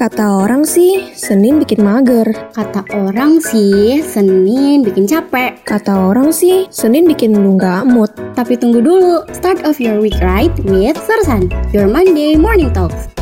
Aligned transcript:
Kata 0.00 0.48
orang 0.48 0.64
sih, 0.64 1.12
Senin 1.12 1.60
bikin 1.60 1.84
mager. 1.84 2.24
Kata 2.56 2.88
orang 2.96 3.36
sih, 3.36 4.00
Senin 4.00 4.80
bikin 4.80 5.04
capek. 5.04 5.60
Kata 5.68 6.08
orang 6.08 6.32
sih, 6.32 6.64
Senin 6.72 7.04
bikin 7.04 7.36
lu 7.36 7.60
nggak 7.60 7.84
mood. 7.84 8.08
Tapi 8.32 8.56
tunggu 8.56 8.80
dulu, 8.80 9.28
start 9.36 9.60
of 9.68 9.76
your 9.76 10.00
week 10.00 10.16
right 10.24 10.56
with 10.64 10.96
Sersan, 11.04 11.52
your 11.76 11.84
Monday 11.84 12.32
morning 12.32 12.72
talks. 12.72 13.12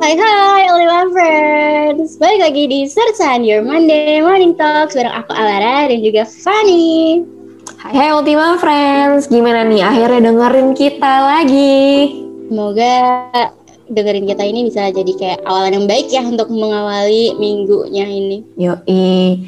Hai 0.00 0.16
hai 0.16 0.64
Ultima 0.72 1.04
Friends 1.12 2.16
Balik 2.16 2.48
lagi 2.48 2.64
di 2.70 2.80
Sersan 2.88 3.44
Your 3.44 3.66
Monday 3.66 4.22
Morning 4.22 4.54
Talks 4.54 4.94
Bareng 4.94 5.10
aku 5.10 5.34
Alara 5.34 5.90
dan 5.90 5.98
juga 6.00 6.22
Fanny 6.22 7.26
Hai 7.82 7.92
hai 7.92 8.08
Ultima 8.14 8.54
Friends 8.62 9.26
Gimana 9.26 9.66
nih 9.66 9.82
akhirnya 9.82 10.30
dengerin 10.30 10.78
kita 10.78 11.14
lagi 11.26 12.14
Semoga 12.46 13.57
dengerin 13.92 14.28
kita 14.28 14.44
ini 14.44 14.68
bisa 14.68 14.92
jadi 14.92 15.12
kayak 15.16 15.40
awalan 15.48 15.74
yang 15.82 15.86
baik 15.88 16.06
ya 16.12 16.22
untuk 16.24 16.48
mengawali 16.52 17.36
minggunya 17.36 18.06
ini. 18.06 18.38
Yoi. 18.56 19.42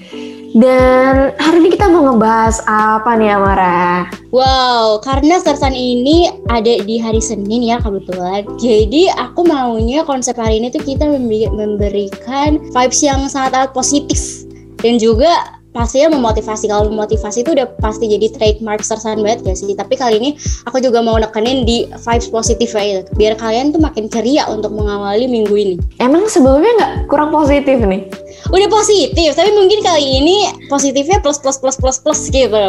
Dan 0.51 1.30
hari 1.39 1.63
ini 1.63 1.79
kita 1.79 1.87
mau 1.87 2.11
ngebahas 2.11 2.59
apa 2.66 3.15
nih 3.15 3.39
Amara? 3.39 4.11
Wow, 4.35 4.99
karena 4.99 5.39
sersan 5.39 5.79
ini 5.79 6.27
ada 6.51 6.83
di 6.83 6.99
hari 6.99 7.23
Senin 7.23 7.63
ya 7.63 7.79
kebetulan. 7.79 8.43
Jadi 8.59 9.07
aku 9.15 9.47
maunya 9.47 10.03
konsep 10.03 10.35
hari 10.35 10.59
ini 10.59 10.75
tuh 10.75 10.83
kita 10.83 11.07
memberikan 11.55 12.59
vibes 12.75 12.99
yang 12.99 13.30
sangat 13.30 13.71
positif 13.71 14.43
dan 14.83 14.99
juga 14.99 15.59
pastinya 15.70 16.19
memotivasi 16.19 16.66
kalau 16.66 16.91
memotivasi 16.91 17.47
itu 17.47 17.55
udah 17.55 17.66
pasti 17.79 18.10
jadi 18.10 18.26
trademark 18.35 18.82
sersan 18.82 19.23
banget 19.23 19.46
gak 19.46 19.59
sih? 19.59 19.71
Tapi 19.74 19.95
kali 19.95 20.18
ini 20.18 20.30
aku 20.66 20.82
juga 20.82 21.01
mau 21.01 21.16
nekenin 21.16 21.63
di 21.63 21.87
vibes 21.87 22.29
positif 22.30 22.74
aja 22.74 23.07
biar 23.15 23.38
kalian 23.38 23.71
tuh 23.71 23.80
makin 23.82 24.10
ceria 24.10 24.46
untuk 24.51 24.74
mengawali 24.74 25.30
minggu 25.30 25.54
ini. 25.54 25.76
Emang 26.02 26.26
sebelumnya 26.26 26.73
nggak 26.79 26.93
kurang 27.07 27.30
positif 27.30 27.79
nih? 27.79 28.07
Udah 28.51 28.68
positif 28.73 29.37
tapi 29.38 29.51
mungkin 29.54 29.85
kali 29.85 30.04
ini 30.23 30.37
positifnya 30.66 31.23
plus 31.23 31.38
plus 31.38 31.60
plus 31.60 31.76
plus 31.79 31.98
plus 32.02 32.21
gitu. 32.32 32.65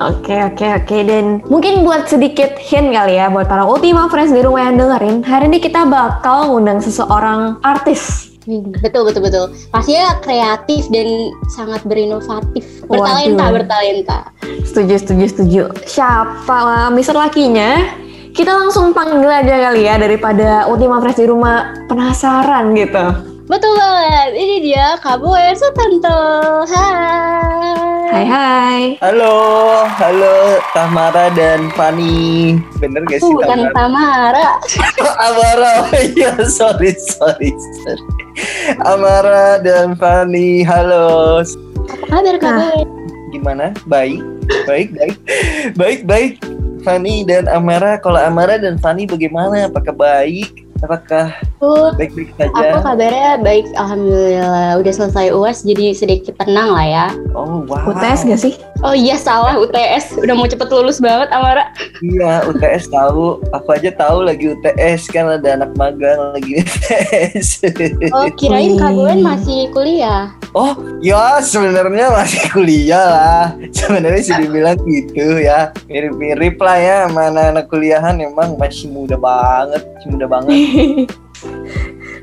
Oke 0.00 0.36
oke 0.40 0.66
oke 0.80 0.96
dan. 1.04 1.44
Mungkin 1.50 1.84
buat 1.84 2.08
sedikit 2.08 2.56
hint 2.56 2.96
kali 2.96 3.20
ya 3.20 3.28
buat 3.28 3.50
para 3.50 3.66
Ultima 3.68 4.08
Friends 4.08 4.32
di 4.32 4.40
rumah 4.40 4.70
yang 4.70 4.80
dengerin 4.80 5.20
hari 5.26 5.52
ini 5.52 5.58
kita 5.60 5.84
bakal 5.84 6.48
ngundang 6.54 6.80
seseorang 6.80 7.60
artis 7.60 8.29
Betul 8.82 9.06
betul 9.06 9.22
betul. 9.22 9.44
Pastinya 9.70 10.18
kreatif 10.18 10.90
dan 10.90 11.06
sangat 11.54 11.86
berinovatif, 11.86 12.82
bertalenta 12.90 13.44
Waduh. 13.46 13.54
bertalenta. 13.62 14.18
Setuju 14.66 14.94
setuju 14.98 15.24
setuju. 15.30 15.62
Siapa 15.86 16.90
Mister 16.90 17.14
lakinya? 17.14 17.94
Kita 18.30 18.54
langsung 18.54 18.94
panggil 18.94 19.26
aja 19.26 19.70
kali 19.70 19.86
ya 19.86 19.98
daripada 19.98 20.70
Ultima 20.70 21.02
Fresh 21.02 21.18
di 21.18 21.26
rumah 21.26 21.74
penasaran 21.90 22.74
gitu. 22.78 23.06
Betul 23.50 23.74
banget. 23.74 24.30
Ini 24.38 24.56
dia 24.62 24.94
Boer 25.18 25.58
Sutanto. 25.58 26.22
Hai. 26.70 27.90
Hai 28.06 28.26
hai. 28.30 28.82
Halo, 29.02 29.34
halo 29.90 30.62
Tamara 30.70 31.34
dan 31.34 31.66
Fani. 31.74 32.54
Bener 32.78 33.02
gak 33.10 33.18
sih 33.18 33.26
Bukan 33.26 33.74
Tamara? 33.74 34.54
Amara. 35.26 35.82
Iya, 35.98 36.38
sorry, 36.46 36.94
sorry, 36.94 37.50
sorry. 37.82 38.06
Amara 38.86 39.58
dan 39.58 39.98
Fani, 39.98 40.62
halo. 40.62 41.42
Apa 41.90 42.06
kabar 42.06 42.36
kamu? 42.38 42.86
Gimana? 43.34 43.74
Baik, 43.90 44.22
baik, 44.70 44.94
baik, 44.94 45.18
baik, 45.74 46.00
baik. 46.06 46.32
Fani 46.86 47.26
dan 47.26 47.50
Amara, 47.50 47.98
kalau 47.98 48.22
Amara 48.22 48.62
dan 48.62 48.78
Fani 48.78 49.10
bagaimana? 49.10 49.66
Apakah 49.66 49.90
baik? 49.90 50.69
Apakah 50.80 51.36
baik-baik 52.00 52.32
saja? 52.40 52.56
Aku 52.56 52.78
kabarnya 52.80 53.36
baik, 53.44 53.68
alhamdulillah. 53.76 54.80
Udah 54.80 54.92
selesai 54.96 55.28
UAS, 55.28 55.60
jadi 55.60 55.92
sedikit 55.92 56.40
tenang 56.40 56.72
lah 56.72 56.86
ya. 56.88 57.06
Oh 57.36 57.68
wow. 57.68 57.92
UTS 57.92 58.24
gak 58.24 58.40
sih? 58.40 58.56
Oh 58.80 58.96
iya 58.96 59.20
salah 59.20 59.60
UTS. 59.60 60.16
Udah 60.16 60.32
mau 60.32 60.48
cepet 60.48 60.72
lulus 60.72 60.96
banget, 60.96 61.28
Amara. 61.36 61.68
Iya 62.00 62.48
UTS 62.48 62.88
tahu. 62.88 63.44
Aku 63.52 63.68
aja 63.76 63.92
tahu 63.92 64.24
lagi 64.24 64.56
UTS 64.56 65.12
kan 65.12 65.28
ada 65.28 65.60
anak 65.60 65.76
magang 65.76 66.32
lagi 66.32 66.64
UTS. 66.64 67.60
Oh 68.16 68.32
kirain 68.40 68.80
Kak 68.80 68.96
Gwen 68.96 69.20
masih 69.20 69.68
kuliah. 69.76 70.32
Oh 70.50 70.74
ya 70.98 71.38
sebenarnya 71.38 72.10
masih 72.10 72.42
kuliah 72.50 73.06
lah. 73.06 73.44
Sebenarnya 73.70 74.22
sih 74.22 74.34
dibilang 74.34 74.78
gitu 74.82 75.38
ya. 75.38 75.70
Mirip-mirip 75.86 76.58
lah 76.58 76.78
ya. 76.78 76.98
Mana 77.06 77.54
anak 77.54 77.70
kuliahan 77.70 78.18
emang 78.18 78.58
masih 78.58 78.90
muda 78.90 79.14
banget, 79.14 79.86
masih 79.94 80.08
muda 80.10 80.26
banget. 80.26 80.54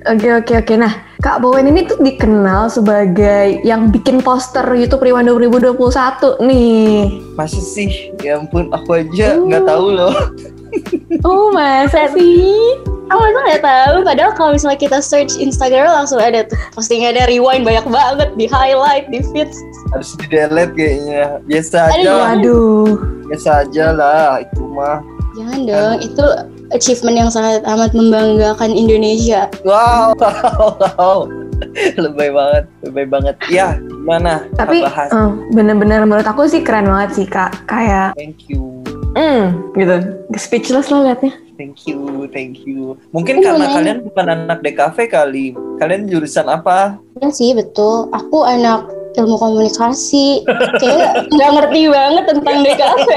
Oke 0.07 0.29
oke 0.29 0.53
oke. 0.63 0.73
Nah, 0.79 0.93
Kak 1.19 1.43
Bowen 1.43 1.67
ini 1.67 1.83
tuh 1.83 1.99
dikenal 1.99 2.71
sebagai 2.71 3.59
yang 3.65 3.91
bikin 3.91 4.23
poster 4.23 4.63
YouTube 4.71 5.03
Rewind 5.03 5.27
2021 5.27 6.39
nih. 6.47 7.17
Masa 7.35 7.59
sih? 7.59 8.15
Ya 8.23 8.39
ampun, 8.39 8.71
aku 8.71 9.03
aja 9.03 9.35
nggak 9.35 9.63
uh. 9.63 9.67
tahu 9.67 9.85
loh. 9.97 10.15
Oh 11.27 11.49
masa 11.53 12.11
sih? 12.13 12.77
Aku 13.07 13.19
masa 13.19 13.39
nggak 13.47 13.63
tahu. 13.63 13.95
Padahal 14.03 14.31
kalau 14.35 14.51
misalnya 14.55 14.79
kita 14.79 14.99
search 14.99 15.39
Instagram 15.39 15.87
langsung 15.87 16.19
ada 16.19 16.43
tuh 16.43 16.59
postingnya 16.75 17.15
ada 17.15 17.23
rewind 17.31 17.63
banyak 17.63 17.85
banget 17.87 18.29
di 18.35 18.45
highlight, 18.47 19.07
di 19.07 19.23
feeds. 19.31 19.57
Harus 19.95 20.15
di 20.19 20.25
delete 20.27 20.75
kayaknya. 20.75 21.39
Biasa 21.47 21.93
aja. 21.93 22.35
Aduh. 22.35 22.99
Biasa 23.31 23.49
aja 23.67 23.85
lah 23.95 24.43
itu 24.43 24.63
mah. 24.67 24.99
Jangan 25.37 25.69
dong, 25.69 25.95
itu 26.01 26.25
achievement 26.73 27.17
yang 27.21 27.29
sangat 27.29 27.61
amat 27.61 27.93
membanggakan 27.93 28.73
Indonesia. 28.73 29.45
Wow, 29.61 30.17
wow, 30.17 31.29
lebay 32.03 32.33
banget, 32.33 32.63
lebay 32.81 33.05
banget. 33.05 33.35
Ya, 33.53 33.77
gimana? 33.77 34.49
Tapi 34.57 34.81
uh, 34.81 35.37
bener-bener 35.53 36.01
menurut 36.09 36.25
aku 36.25 36.49
sih 36.49 36.65
keren 36.65 36.89
banget 36.89 37.21
sih 37.21 37.27
kak. 37.29 37.53
Kayak. 37.69 38.17
Thank 38.17 38.49
you. 38.49 38.76
Hmm, 39.15 39.71
gitu. 39.77 39.95
Speechless 40.35 40.89
lah 40.91 41.13
liatnya. 41.13 41.33
Thank 41.57 41.89
you, 41.89 42.29
thank 42.29 42.61
you. 42.67 42.99
Mungkin 43.15 43.41
karena 43.41 43.65
ya. 43.65 43.73
kalian 43.81 43.99
bukan 44.05 44.25
anak 44.29 44.61
DKV 44.61 44.97
kali. 45.09 45.45
Kalian 45.81 46.05
jurusan 46.05 46.45
apa? 46.45 47.01
Ya 47.17 47.29
sih, 47.33 47.55
betul. 47.57 48.11
Aku 48.13 48.45
anak 48.45 48.89
ilmu 49.17 49.41
komunikasi. 49.41 50.45
Kayak 50.77 51.23
nggak 51.33 51.49
ngerti 51.57 51.81
banget 51.89 52.23
tentang 52.29 52.57
DKV. 52.61 53.09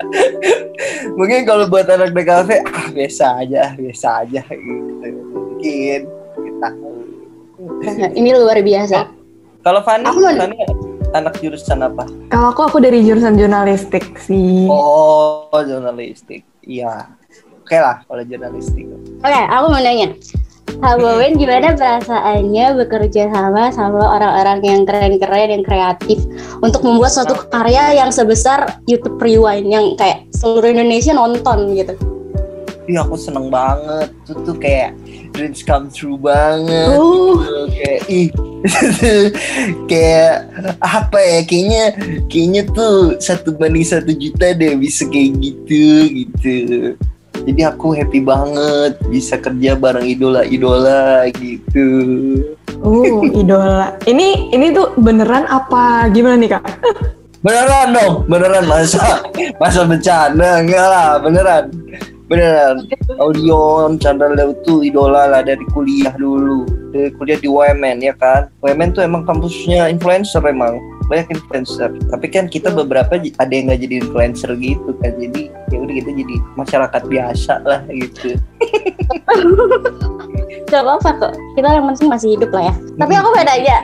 mungkin 1.18 1.44
kalau 1.44 1.68
buat 1.68 1.86
anak 1.88 2.12
DKV 2.16 2.48
ah 2.66 2.86
biasa 2.92 3.44
aja 3.44 3.62
biasa 3.76 4.08
aja 4.24 4.42
gitu 4.48 5.08
mungkin 5.28 6.00
kita 6.40 6.68
ini 8.16 8.30
luar 8.32 8.58
biasa 8.64 9.06
kalau 9.60 9.80
Fanny 9.84 10.06
aku 10.08 10.20
Fanny 10.24 10.56
anak 11.14 11.38
jurusan 11.42 11.82
apa? 11.82 12.06
Kalau 12.30 12.54
aku 12.54 12.60
aku 12.66 12.78
dari 12.78 13.02
jurusan 13.02 13.34
jurnalistik 13.34 14.16
sih. 14.18 14.66
Oh 14.70 15.50
jurnalistik. 15.52 16.46
Iya. 16.62 17.10
Oke 17.62 17.76
lah 17.78 18.02
kalau 18.06 18.22
jurnalistik. 18.26 18.86
Oke 18.86 19.26
okay, 19.26 19.44
aku 19.50 19.66
mau 19.70 19.80
nanya. 19.82 20.10
Habawen 20.80 21.34
gimana 21.36 21.74
perasaannya 21.74 22.78
bekerja 22.78 23.28
sama 23.34 23.74
sama 23.74 24.00
orang-orang 24.16 24.62
yang 24.64 24.80
keren-keren 24.86 25.50
yang 25.60 25.64
kreatif 25.66 26.22
untuk 26.62 26.86
membuat 26.86 27.10
suatu 27.10 27.36
karya 27.50 28.00
yang 28.00 28.14
sebesar 28.14 28.80
YouTube 28.86 29.18
Rewind 29.18 29.66
yang 29.66 29.98
kayak 29.98 30.30
seluruh 30.30 30.70
Indonesia 30.70 31.12
nonton 31.12 31.74
gitu. 31.74 31.98
Iya 32.90 33.06
aku 33.06 33.14
seneng 33.14 33.54
banget. 33.54 34.10
Itu 34.26 34.34
tuh 34.42 34.56
kayak 34.58 34.98
dreams 35.30 35.62
come 35.62 35.86
true 35.94 36.18
banget 36.18 36.98
uh. 36.98 37.38
gitu. 37.38 37.58
kayak 37.70 38.00
ih 38.10 38.28
kayak 39.90 40.34
apa 40.82 41.18
ya 41.22 41.38
kayaknya 41.46 41.84
kayaknya 42.26 42.62
tuh 42.74 43.14
satu 43.22 43.54
banding 43.54 43.86
satu 43.86 44.10
juta 44.10 44.50
deh 44.58 44.74
bisa 44.74 45.06
kayak 45.06 45.38
gitu 45.38 45.84
gitu. 46.10 46.56
Jadi 47.46 47.62
aku 47.62 47.94
happy 47.94 48.20
banget 48.20 49.00
bisa 49.06 49.38
kerja 49.38 49.78
bareng 49.78 50.04
idola-idola 50.04 51.30
gitu. 51.38 51.88
Oh 52.82 53.22
idola. 53.22 53.94
Ini 54.02 54.50
ini 54.50 54.66
tuh 54.74 54.98
beneran 54.98 55.46
apa? 55.46 56.10
Gimana 56.10 56.36
nih 56.36 56.58
kak? 56.58 56.64
Beneran 57.40 57.94
dong 57.94 58.14
beneran. 58.26 58.66
Masa 58.66 59.24
masa 59.62 59.86
bercanda? 59.86 60.58
Enggak 60.58 60.84
lah 60.84 61.22
beneran 61.22 61.70
beneran 62.30 62.86
Audion 63.18 63.98
Chandra 63.98 64.30
Leo 64.30 64.54
tuh 64.62 64.86
idola 64.86 65.26
lah 65.26 65.42
dari 65.42 65.66
kuliah 65.74 66.14
dulu. 66.14 66.62
Dari 66.94 67.10
kuliah 67.18 67.38
di 67.42 67.50
UMN 67.50 67.98
ya 68.06 68.14
kan? 68.14 68.46
UMN 68.62 68.94
tuh 68.94 69.02
emang 69.02 69.26
kampusnya 69.26 69.90
influencer 69.90 70.40
emang 70.46 70.78
banyak 71.10 71.34
influencer 71.34 71.90
tapi 72.06 72.26
kan 72.30 72.46
kita 72.46 72.70
beberapa 72.70 73.18
ada 73.18 73.52
yang 73.52 73.66
nggak 73.66 73.82
jadi 73.82 73.94
influencer 74.06 74.54
gitu 74.62 74.94
kan 75.02 75.12
jadi 75.18 75.50
ya 75.74 75.78
udah 75.82 75.94
kita 75.98 76.10
jadi 76.14 76.36
masyarakat 76.54 77.02
biasa 77.10 77.54
lah 77.66 77.82
gitu 77.90 78.38
Gak 80.70 80.86
apa-apa 80.86 81.10
kok, 81.18 81.32
kita 81.58 81.66
yang 81.66 81.86
penting 81.90 82.06
masih 82.06 82.38
hidup 82.38 82.54
lah 82.54 82.70
ya. 82.70 82.74
Tapi 82.94 83.12
aku 83.18 83.28
beda 83.34 83.52
aja. 83.58 83.76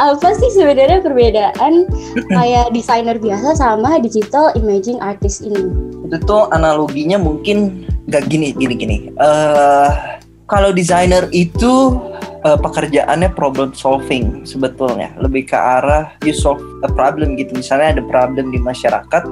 Apa 0.00 0.32
sih 0.32 0.48
sebenarnya 0.56 1.04
perbedaan 1.04 1.84
kayak 2.32 2.72
desainer 2.72 3.20
biasa 3.20 3.60
sama 3.60 4.00
digital 4.00 4.48
imaging 4.56 4.96
artist 5.04 5.44
ini? 5.44 5.68
Itu 6.08 6.16
tuh 6.24 6.48
analoginya 6.48 7.20
mungkin 7.20 7.84
gak 8.08 8.32
gini, 8.32 8.56
gini, 8.56 8.72
gini. 8.72 8.96
Uh, 9.20 10.16
kalau 10.48 10.72
desainer 10.72 11.28
itu 11.28 12.00
uh, 12.44 12.58
pekerjaannya 12.60 13.32
problem 13.32 13.72
solving 13.72 14.44
sebetulnya. 14.44 15.10
Lebih 15.18 15.50
ke 15.50 15.58
arah 15.58 16.12
you 16.22 16.36
solve 16.36 16.60
a 16.84 16.90
problem 16.92 17.34
gitu. 17.40 17.56
Misalnya 17.56 17.98
ada 17.98 18.02
problem 18.06 18.52
di 18.52 18.60
masyarakat 18.60 19.24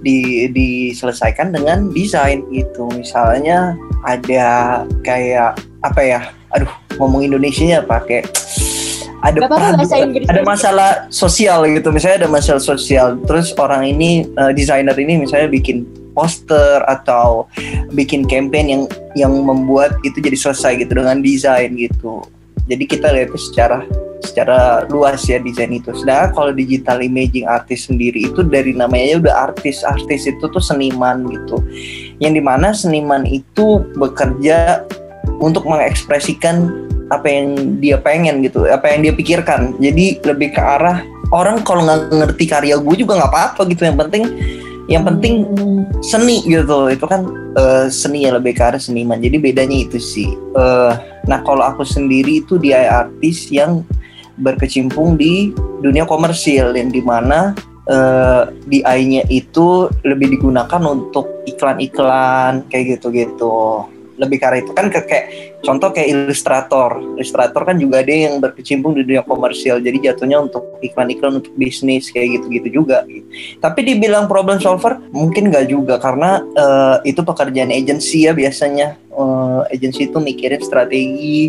di 0.00 0.46
diselesaikan 0.54 1.50
dengan 1.50 1.90
desain 1.90 2.46
gitu. 2.54 2.86
Misalnya 2.94 3.74
ada 4.06 4.82
kayak 5.02 5.58
apa 5.82 6.00
ya 6.00 6.20
aduh 6.54 6.70
ngomong 6.96 7.26
Indonesia 7.26 7.66
nya 7.66 7.80
pakai 7.82 8.22
ada 9.26 9.42
ada 10.30 10.42
masalah 10.46 10.90
sosial 11.10 11.66
gitu. 11.66 11.90
Misalnya 11.90 12.24
ada 12.24 12.30
masalah 12.30 12.62
sosial 12.62 13.18
terus 13.26 13.50
orang 13.58 13.90
ini 13.90 14.30
uh, 14.38 14.54
desainer 14.54 14.94
ini 14.94 15.26
misalnya 15.26 15.50
bikin 15.50 15.82
poster 16.16 16.80
atau 16.88 17.44
bikin 17.92 18.24
campaign 18.24 18.66
yang 18.72 18.82
yang 19.12 19.32
membuat 19.36 20.00
itu 20.00 20.16
jadi 20.16 20.32
selesai 20.32 20.80
gitu 20.80 20.96
dengan 20.96 21.20
desain 21.20 21.76
gitu 21.76 22.24
jadi 22.66 22.84
kita 22.86 23.08
lihat 23.14 23.30
secara 23.38 23.86
secara 24.26 24.84
luas 24.90 25.22
ya 25.24 25.38
desain 25.38 25.70
itu. 25.70 25.94
Sedangkan 25.94 26.34
kalau 26.34 26.50
digital 26.50 26.98
imaging 26.98 27.46
artis 27.46 27.86
sendiri 27.86 28.26
itu 28.26 28.42
dari 28.42 28.74
namanya 28.74 29.22
udah 29.22 29.34
artis. 29.50 29.86
Artis 29.86 30.26
itu 30.26 30.44
tuh 30.50 30.60
seniman 30.60 31.24
gitu. 31.30 31.62
Yang 32.18 32.32
di 32.36 32.42
mana 32.42 32.74
seniman 32.74 33.22
itu 33.24 33.86
bekerja 33.94 34.82
untuk 35.38 35.64
mengekspresikan 35.64 36.86
apa 37.06 37.30
yang 37.30 37.78
dia 37.78 38.02
pengen 38.02 38.42
gitu, 38.42 38.66
apa 38.66 38.90
yang 38.90 39.06
dia 39.06 39.14
pikirkan. 39.14 39.78
Jadi 39.78 40.18
lebih 40.26 40.52
ke 40.52 40.60
arah 40.60 41.06
orang 41.30 41.62
kalau 41.62 41.86
nggak 41.86 42.10
ngerti 42.10 42.44
karya 42.50 42.76
gue 42.82 42.94
juga 42.98 43.22
nggak 43.22 43.30
apa-apa 43.30 43.62
gitu. 43.70 43.86
Yang 43.86 43.98
penting 44.06 44.24
yang 44.86 45.02
penting 45.06 45.46
seni 46.02 46.42
gitu. 46.46 46.90
Itu 46.90 47.06
kan 47.06 47.26
uh, 47.58 47.86
seni 47.90 48.26
yang 48.26 48.38
lebih 48.38 48.54
ke 48.54 48.62
arah 48.62 48.80
seniman. 48.80 49.18
Jadi 49.18 49.36
bedanya 49.38 49.76
itu 49.76 49.98
sih. 49.98 50.30
Uh, 50.54 50.94
nah 51.26 51.42
kalau 51.42 51.62
aku 51.66 51.82
sendiri 51.82 52.42
itu 52.42 52.58
dia 52.58 52.86
artis 52.90 53.50
yang 53.50 53.82
berkecimpung 54.36 55.16
di 55.16 55.50
dunia 55.80 56.04
komersil 56.04 56.76
yang 56.76 56.92
di 56.92 57.00
mana 57.00 57.56
uh, 57.88 58.44
eh, 58.52 58.52
DI-nya 58.68 59.24
itu 59.32 59.88
lebih 60.04 60.36
digunakan 60.36 60.82
untuk 60.84 61.40
iklan-iklan 61.48 62.68
kayak 62.68 63.00
gitu-gitu 63.00 63.88
lebih 64.16 64.40
karena 64.40 64.64
itu. 64.64 64.72
Kan 64.72 64.88
ke, 64.88 65.00
kayak 65.04 65.26
contoh 65.62 65.92
kayak 65.92 66.08
ilustrator. 66.12 66.98
Ilustrator 67.16 67.62
kan 67.62 67.76
juga 67.76 68.02
ada 68.02 68.12
yang 68.12 68.40
berkecimpung 68.40 68.96
di 68.96 69.04
dunia 69.04 69.22
komersial. 69.22 69.80
Jadi 69.80 70.08
jatuhnya 70.08 70.40
untuk 70.40 70.80
iklan-iklan 70.80 71.44
untuk 71.44 71.52
bisnis 71.54 72.08
kayak 72.10 72.40
gitu-gitu 72.40 72.82
juga. 72.82 73.04
Tapi 73.60 73.80
dibilang 73.84 74.26
problem 74.26 74.58
solver 74.58 74.98
mungkin 75.12 75.52
nggak 75.52 75.66
juga. 75.68 76.00
Karena 76.00 76.40
uh, 76.42 76.96
itu 77.04 77.20
pekerjaan 77.20 77.72
agensi 77.72 78.26
ya 78.26 78.32
biasanya. 78.32 78.96
Uh, 79.16 79.64
agensi 79.72 80.12
itu 80.12 80.20
mikirin 80.20 80.60
strategi 80.60 81.48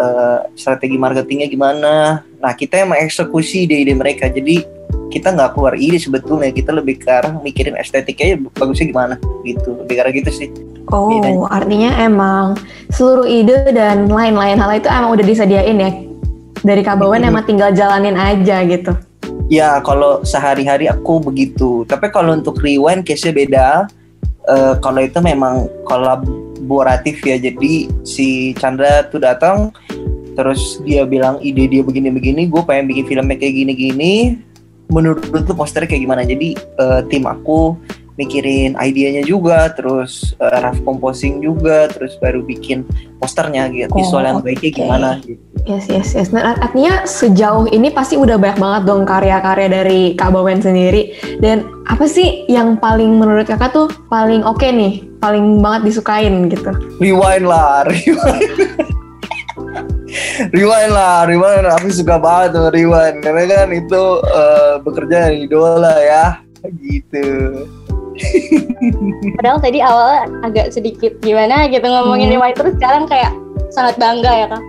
uh, 0.00 0.48
strategi 0.56 0.96
marketingnya 0.96 1.48
gimana. 1.48 2.24
Nah 2.24 2.52
kita 2.56 2.80
yang 2.80 2.92
mengeksekusi 2.92 3.68
ide-ide 3.68 3.92
mereka. 3.92 4.32
Jadi 4.32 4.64
kita 5.12 5.28
nggak 5.28 5.52
keluar 5.52 5.76
ide 5.76 6.00
sebetulnya. 6.00 6.48
Kita 6.48 6.72
lebih 6.72 7.00
ke 7.00 7.08
arah 7.12 7.36
mikirin 7.44 7.76
estetikanya 7.76 8.40
bagusnya 8.56 8.88
gimana 8.88 9.14
gitu. 9.44 9.76
Lebih 9.84 9.94
ke 9.96 10.00
arah 10.00 10.12
gitu 10.12 10.32
sih 10.32 10.71
oh 10.92 11.08
Bedanya. 11.08 11.48
artinya 11.48 11.90
emang 12.04 12.46
seluruh 12.92 13.24
ide 13.24 13.72
dan 13.72 14.06
lain-lain 14.06 14.60
hal 14.60 14.70
itu 14.76 14.88
emang 14.92 15.10
udah 15.16 15.24
disediain 15.24 15.80
ya? 15.80 15.90
Dari 16.62 16.82
kabawan 16.84 17.24
hmm. 17.24 17.30
emang 17.32 17.44
tinggal 17.48 17.74
jalanin 17.74 18.14
aja 18.14 18.62
gitu? 18.62 18.94
Ya 19.50 19.82
kalau 19.82 20.22
sehari-hari 20.22 20.86
aku 20.86 21.18
begitu. 21.18 21.82
Tapi 21.88 22.12
kalau 22.12 22.36
untuk 22.36 22.62
rewind 22.62 23.02
case-nya 23.02 23.32
beda. 23.34 23.68
Uh, 24.42 24.74
kalau 24.82 25.02
itu 25.02 25.18
memang 25.22 25.66
kolaboratif 25.86 27.22
ya. 27.26 27.36
Jadi 27.40 27.90
si 28.06 28.54
Chandra 28.58 29.06
tuh 29.10 29.22
datang 29.22 29.74
terus 30.32 30.80
dia 30.80 31.04
bilang 31.04 31.36
ide 31.44 31.68
dia 31.68 31.84
begini-begini 31.84 32.48
gue 32.48 32.62
pengen 32.64 32.88
bikin 32.88 33.04
filmnya 33.10 33.36
kayak 33.36 33.54
gini-gini. 33.54 34.38
Menurut 34.92 35.24
lu 35.32 35.40
posternya 35.56 35.88
kayak 35.88 36.02
gimana? 36.04 36.22
Jadi 36.22 36.52
uh, 36.76 37.00
tim 37.08 37.24
aku 37.24 37.76
mikirin 38.20 38.76
idenya 38.76 39.24
juga 39.24 39.72
terus 39.72 40.36
uh, 40.36 40.58
rough 40.60 40.80
composing 40.84 41.40
juga 41.40 41.88
terus 41.88 42.16
baru 42.20 42.44
bikin 42.44 42.84
posternya 43.16 43.72
gitu 43.72 43.88
oh, 43.92 43.96
visual 43.96 44.24
yang 44.24 44.38
baiknya 44.44 44.70
okay. 44.70 44.78
gimana 44.82 45.08
gitu. 45.24 45.42
Yes 45.62 45.86
yes 45.86 46.08
yes. 46.18 46.28
Nah, 46.34 46.58
artinya 46.58 47.06
sejauh 47.06 47.70
ini 47.70 47.94
pasti 47.94 48.18
udah 48.18 48.34
banyak 48.34 48.58
banget 48.58 48.82
dong 48.82 49.06
karya-karya 49.06 49.68
dari 49.70 50.18
Kak 50.18 50.34
Bawen 50.34 50.58
sendiri 50.58 51.14
dan 51.38 51.62
apa 51.86 52.04
sih 52.10 52.44
yang 52.50 52.82
paling 52.82 53.14
menurut 53.14 53.46
kakak 53.46 53.70
tuh 53.70 53.86
paling 54.10 54.42
oke 54.42 54.58
okay 54.58 54.74
nih 54.74 55.06
paling 55.22 55.62
banget 55.62 55.94
disukain 55.94 56.50
gitu? 56.50 56.74
Rewind 56.98 57.46
lah, 57.46 57.86
rewind 57.90 58.90
rewind 60.52 60.92
lah, 60.92 61.24
rewind. 61.24 61.66
Aku 61.80 61.88
suka 61.94 62.18
banget 62.20 62.58
tuh 62.58 62.68
rewind 62.74 63.22
karena 63.22 63.42
kan 63.48 63.68
itu 63.72 64.02
uh, 64.20 64.82
bekerja 64.82 65.30
dari 65.30 65.46
idola 65.46 65.94
ya, 66.02 66.26
gitu. 66.82 67.26
Padahal 69.38 69.58
tadi 69.62 69.78
awalnya 69.78 70.22
agak 70.42 70.66
sedikit 70.74 71.12
gimana 71.22 71.66
gitu 71.70 71.84
ngomongin 71.84 72.34
hmm. 72.34 72.54
terus 72.56 72.74
sekarang 72.78 73.04
kayak 73.06 73.32
sangat 73.72 73.96
bangga 73.96 74.32
ya 74.32 74.46
kak. 74.50 74.62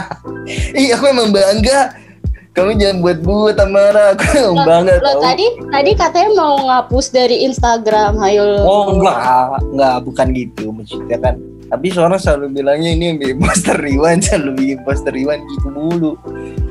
iya 0.80 0.92
aku 0.96 1.04
emang 1.10 1.30
bangga. 1.30 1.94
Kamu 2.50 2.74
jangan 2.82 2.98
buat-buat 2.98 3.54
Tamara. 3.54 4.18
Aku 4.18 4.24
emang 4.34 4.56
lo, 4.58 4.66
bangga 4.66 4.92
lo 4.98 5.12
tadi 5.22 5.46
tadi 5.70 5.90
katanya 5.94 6.30
mau 6.34 6.54
ngapus 6.66 7.06
dari 7.14 7.46
Instagram 7.46 8.18
ayo 8.26 8.64
oh 8.66 8.96
enggak. 8.96 9.18
Enggak 9.70 9.96
bukan 10.02 10.26
gitu. 10.34 10.64
Maksudnya 10.74 11.18
kan 11.20 11.34
tapi 11.70 11.86
seorang 11.94 12.18
selalu 12.18 12.60
bilangnya 12.60 12.90
ini 12.90 13.04
yang 13.14 13.18
bikin 13.22 13.38
poster 13.38 13.78
rewind 13.78 14.20
selalu 14.26 14.50
bikin 14.58 14.78
poster 14.82 15.12
rewind 15.14 15.42
gitu 15.54 15.68
mulu. 15.70 16.12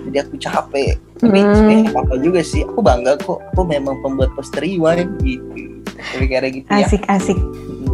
Jadi 0.10 0.18
aku 0.20 0.36
capek. 0.42 1.00
Tapi 1.20 1.40
hmm. 1.40 1.96
apa 1.96 2.14
juga 2.20 2.42
sih 2.44 2.68
aku 2.68 2.84
bangga 2.84 3.16
kok. 3.16 3.40
Aku 3.56 3.64
memang 3.64 3.96
pembuat 4.04 4.34
poster 4.36 4.60
rewind 4.60 5.08
gitu 5.24 5.79
kayak 6.16 6.52
gitu 6.54 6.68
ya. 6.70 6.86
Asik 6.86 7.04
asik. 7.08 7.40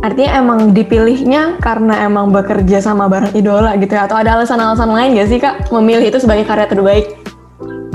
Artinya 0.03 0.31
emang 0.37 0.59
dipilihnya 0.75 1.57
karena 1.63 2.03
emang 2.05 2.29
bekerja 2.29 2.83
sama 2.83 3.07
bareng 3.07 3.33
idola 3.33 3.73
gitu 3.79 3.95
ya? 3.95 4.05
Atau 4.05 4.17
ada 4.19 4.37
alasan-alasan 4.37 4.91
lain 4.91 5.17
gak 5.17 5.29
sih 5.31 5.39
kak? 5.39 5.71
Memilih 5.71 6.11
itu 6.11 6.19
sebagai 6.21 6.45
karya 6.45 6.67
terbaik? 6.67 7.15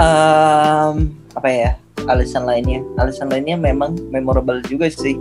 Um, 0.01 1.13
apa 1.37 1.49
ya? 1.49 1.71
Alasan 2.09 2.49
lainnya. 2.49 2.81
Alasan 2.97 3.29
lainnya 3.29 3.61
memang 3.61 3.95
memorable 4.11 4.65
juga 4.67 4.89
sih. 4.89 5.15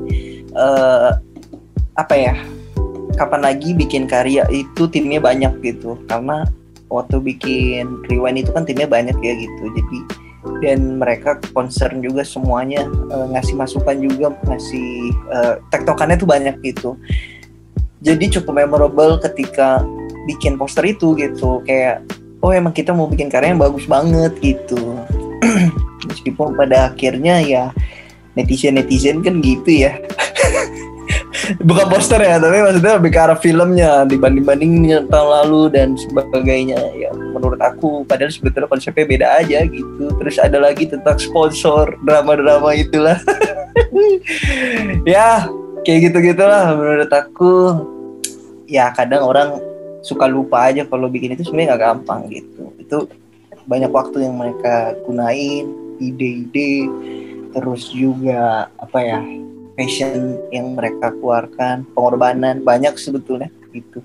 Uh, 0.56 1.14
apa 2.00 2.16
ya? 2.16 2.34
Kapan 3.20 3.44
lagi 3.44 3.76
bikin 3.76 4.08
karya 4.08 4.48
itu 4.50 4.88
timnya 4.88 5.20
banyak 5.20 5.52
gitu. 5.62 6.00
Karena 6.08 6.48
waktu 6.88 7.20
bikin 7.22 8.02
rewind 8.08 8.40
itu 8.40 8.50
kan 8.56 8.64
timnya 8.64 8.88
banyak 8.88 9.18
ya 9.20 9.34
gitu. 9.36 9.64
Jadi 9.76 9.98
dan 10.64 11.00
mereka 11.00 11.40
concern 11.52 12.00
juga 12.00 12.24
semuanya 12.24 12.88
uh, 13.12 13.28
ngasih 13.36 13.56
masukan 13.60 13.96
juga 14.00 14.32
ngasih 14.48 14.90
uh, 15.32 15.56
tektokannya 15.72 16.16
tuh 16.16 16.30
banyak 16.30 16.56
gitu. 16.64 16.96
Jadi 18.00 18.32
cukup 18.40 18.64
memorable 18.64 19.20
ketika 19.20 19.84
bikin 20.24 20.56
poster 20.56 20.88
itu 20.88 21.16
gitu. 21.20 21.60
Kayak 21.68 22.08
oh 22.40 22.56
emang 22.56 22.72
kita 22.72 22.96
mau 22.96 23.12
bikin 23.12 23.28
karya 23.28 23.52
yang 23.52 23.60
bagus 23.60 23.84
banget 23.84 24.32
gitu. 24.40 24.96
Meskipun 26.08 26.56
pada 26.56 26.96
akhirnya 26.96 27.44
ya 27.44 27.64
netizen 28.40 28.80
netizen 28.80 29.20
kan 29.20 29.44
gitu 29.44 29.84
ya 29.84 30.00
bukan 31.58 31.86
poster 31.90 32.22
ya 32.22 32.38
tapi 32.38 32.62
maksudnya 32.62 32.94
lebih 33.02 33.12
ke 33.14 33.20
arah 33.20 33.40
filmnya 33.40 34.06
dibanding 34.06 34.46
bandingnya 34.46 35.00
tahun 35.10 35.30
lalu 35.44 35.62
dan 35.74 35.88
sebagainya. 35.98 36.80
Ya 36.96 37.10
menurut 37.14 37.60
aku 37.62 38.06
padahal 38.06 38.32
sebetulnya 38.32 38.70
konsepnya 38.70 39.06
beda 39.06 39.28
aja 39.42 39.60
gitu. 39.66 40.12
Terus 40.22 40.36
ada 40.38 40.58
lagi 40.62 40.86
tentang 40.86 41.18
sponsor 41.18 41.96
drama-drama 42.06 42.76
itulah. 42.76 43.18
Ya 45.04 45.50
kayak 45.84 46.12
gitu 46.12 46.18
gitulah 46.22 46.72
menurut 46.78 47.10
aku. 47.12 47.84
Ya 48.70 48.94
kadang 48.94 49.26
orang 49.26 49.58
suka 50.06 50.30
lupa 50.30 50.70
aja 50.70 50.86
kalau 50.86 51.10
bikin 51.10 51.36
itu 51.36 51.48
sebenarnya 51.48 51.76
nggak 51.76 51.84
gampang 51.84 52.22
gitu. 52.30 52.64
Itu 52.78 52.98
banyak 53.66 53.92
waktu 53.92 54.30
yang 54.30 54.38
mereka 54.38 54.94
gunain 55.06 55.70
ide-ide 56.00 56.90
terus 57.54 57.92
juga 57.92 58.70
apa 58.78 59.00
ya 59.02 59.20
passion 59.80 60.36
yang 60.52 60.76
mereka 60.76 61.16
keluarkan, 61.16 61.88
pengorbanan 61.96 62.60
banyak 62.68 63.00
sebetulnya 63.00 63.48
gitu. 63.72 64.04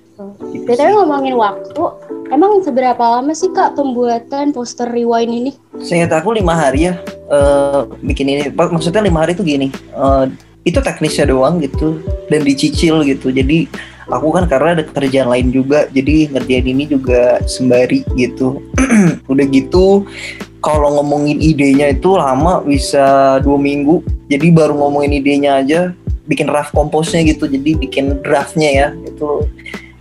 gitu 0.54 0.70
Tapi 0.70 0.92
ngomongin 0.94 1.34
waktu, 1.34 1.82
emang 2.30 2.62
seberapa 2.62 3.02
lama 3.02 3.34
sih 3.34 3.50
kak 3.50 3.74
pembuatan 3.74 4.54
poster 4.54 4.86
rewind 4.86 5.34
ini? 5.34 5.52
Saya 5.82 6.06
aku 6.06 6.30
lima 6.38 6.54
hari 6.54 6.94
ya 6.94 6.94
uh, 7.26 7.90
bikin 8.06 8.30
ini. 8.30 8.42
Maksudnya 8.54 9.02
lima 9.02 9.26
hari 9.26 9.34
itu 9.34 9.42
gini, 9.42 9.74
uh, 9.98 10.30
itu 10.62 10.78
teknisnya 10.78 11.26
doang 11.26 11.58
gitu 11.58 11.98
dan 12.30 12.46
dicicil 12.46 13.02
gitu. 13.02 13.34
Jadi 13.34 13.66
aku 14.06 14.30
kan 14.30 14.46
karena 14.46 14.78
ada 14.78 14.84
kerjaan 14.86 15.26
lain 15.26 15.50
juga, 15.50 15.90
jadi 15.90 16.30
ngerjain 16.30 16.66
ini 16.70 16.84
juga 16.86 17.42
sembari 17.50 18.06
gitu. 18.14 18.62
Udah 19.32 19.46
gitu 19.50 20.06
kalau 20.64 20.96
ngomongin 20.96 21.36
idenya 21.44 21.92
itu 21.92 22.16
lama 22.16 22.64
bisa 22.64 23.36
dua 23.44 23.60
minggu. 23.60 24.00
Jadi 24.32 24.48
baru 24.48 24.72
ngomongin 24.72 25.20
idenya 25.20 25.60
aja 25.60 25.92
bikin 26.24 26.48
rough 26.48 26.72
komposnya 26.72 27.20
gitu. 27.28 27.44
Jadi 27.44 27.76
bikin 27.76 28.24
draftnya 28.24 28.70
ya. 28.72 28.88
Itu 29.04 29.44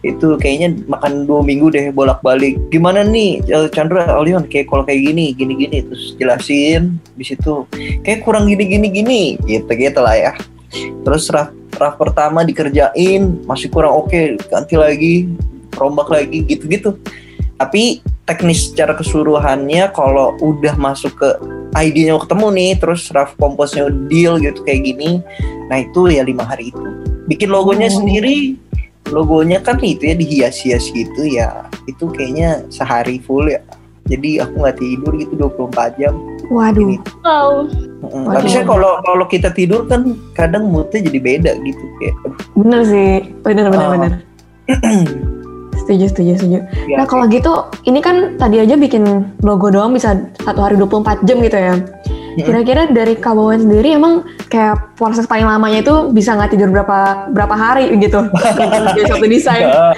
itu 0.04 0.36
kayaknya 0.40 0.80
makan 0.88 1.28
dua 1.28 1.44
minggu 1.44 1.68
deh 1.68 1.92
bolak-balik. 1.92 2.56
Gimana 2.72 3.04
nih 3.04 3.44
eh, 3.44 3.68
Chandra 3.76 4.08
Alion 4.08 4.48
kayak 4.48 4.72
kalau 4.72 4.88
kayak 4.88 5.04
gini 5.04 5.36
gini 5.36 5.54
gini 5.60 5.84
terus 5.84 6.16
jelasin 6.16 6.96
di 7.20 7.24
situ 7.28 7.68
kayak 8.04 8.24
kurang 8.24 8.48
gini 8.48 8.64
gini 8.64 8.88
gini 8.88 9.22
gitu 9.44 9.68
gitu 9.68 10.00
lah 10.00 10.16
ya. 10.16 10.32
Terus 11.04 11.28
draft 11.28 11.52
draft 11.76 12.00
pertama 12.00 12.48
dikerjain 12.48 13.44
masih 13.44 13.68
kurang 13.68 14.00
oke. 14.00 14.40
Ganti 14.48 14.80
lagi 14.80 15.28
rombak 15.76 16.08
lagi 16.08 16.48
gitu-gitu. 16.48 16.96
Tapi 17.60 18.13
teknis 18.24 18.72
secara 18.72 18.96
keseluruhannya 18.96 19.92
kalau 19.92 20.36
udah 20.40 20.76
masuk 20.76 21.12
ke 21.16 21.30
ID-nya 21.76 22.16
ketemu 22.18 22.48
nih 22.54 22.72
terus 22.78 23.12
rough 23.12 23.36
komposnya 23.36 23.90
deal 24.08 24.40
gitu 24.40 24.64
kayak 24.64 24.86
gini 24.86 25.20
nah 25.68 25.80
itu 25.80 26.08
ya 26.08 26.24
lima 26.24 26.44
hari 26.44 26.72
itu 26.72 26.82
bikin 27.26 27.50
logonya 27.50 27.92
Oh. 27.92 28.00
sendiri 28.00 28.56
logonya 29.10 29.60
kan 29.60 29.76
itu 29.80 30.08
ya 30.08 30.16
dihias-hias 30.16 30.88
gitu 30.90 31.22
ya 31.26 31.68
itu 31.86 32.08
kayaknya 32.10 32.64
sehari 32.70 33.20
full 33.20 33.46
ya 33.46 33.60
jadi 34.04 34.44
aku 34.44 34.56
nggak 34.60 34.78
tidur 34.78 35.12
gitu 35.16 35.34
24 35.36 35.96
jam 35.98 36.16
Waduh. 36.52 37.00
Wow. 37.24 37.72
Mm, 38.04 38.28
Waduh. 38.28 38.36
tapi 38.36 38.48
saya 38.52 38.66
kalau 38.68 39.00
kalau 39.02 39.26
kita 39.26 39.48
tidur 39.50 39.88
kan 39.88 40.04
kadang 40.32 40.68
moodnya 40.68 41.00
jadi 41.02 41.20
beda 41.20 41.52
gitu 41.60 41.84
kayak 41.98 42.16
Bener 42.54 42.82
sih. 42.84 43.12
Bener 43.42 43.66
bener 43.68 43.88
Oh. 43.88 43.92
bener. 43.96 44.12
Setuju 45.84 46.06
setuju 46.08 46.32
setuju. 46.40 46.60
ya, 46.88 46.96
Nah 46.96 47.06
kalau 47.06 47.28
gitu, 47.28 47.68
ini 47.84 48.00
kan 48.00 48.40
tadi 48.40 48.64
aja 48.64 48.80
bikin 48.80 49.04
logo 49.44 49.68
doang 49.68 49.92
bisa 49.92 50.16
satu 50.40 50.64
hari 50.64 50.80
24 50.80 51.28
jam 51.28 51.44
gitu 51.44 51.58
ya. 51.60 51.76
Kira-kira 52.34 52.90
dari 52.90 53.14
Kak 53.14 53.38
Bawen 53.38 53.62
sendiri 53.62 53.94
emang 53.94 54.26
kayak 54.50 54.98
proses 54.98 55.30
paling 55.30 55.46
lamanya 55.46 55.86
itu 55.86 55.96
bisa 56.10 56.34
nggak 56.34 56.58
tidur 56.58 56.74
berapa 56.74 57.30
berapa 57.30 57.54
hari 57.54 57.94
gitu? 58.02 58.26
Jadi 58.90 59.02
satu 59.06 59.26
desain, 59.30 59.70
Nggak, 59.70 59.94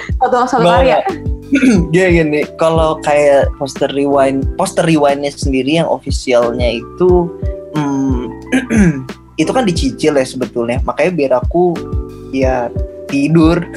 satu 0.52 0.66
nggak, 0.66 0.76
karya. 0.76 0.98
Gini 1.94 2.08
gini, 2.18 2.40
kalau 2.58 2.98
kayak 3.06 3.46
poster 3.56 3.86
rewind, 3.94 4.42
poster 4.58 4.82
rewindnya 4.82 5.30
sendiri 5.30 5.78
yang 5.78 5.86
officialnya 5.86 6.74
itu, 6.76 7.30
hmm, 7.78 8.26
itu 9.42 9.50
kan 9.54 9.62
dicicil 9.62 10.18
ya 10.18 10.26
sebetulnya. 10.26 10.82
Makanya 10.82 11.12
biar 11.14 11.32
aku 11.38 11.72
ya 12.34 12.68
tidur. 13.16 13.56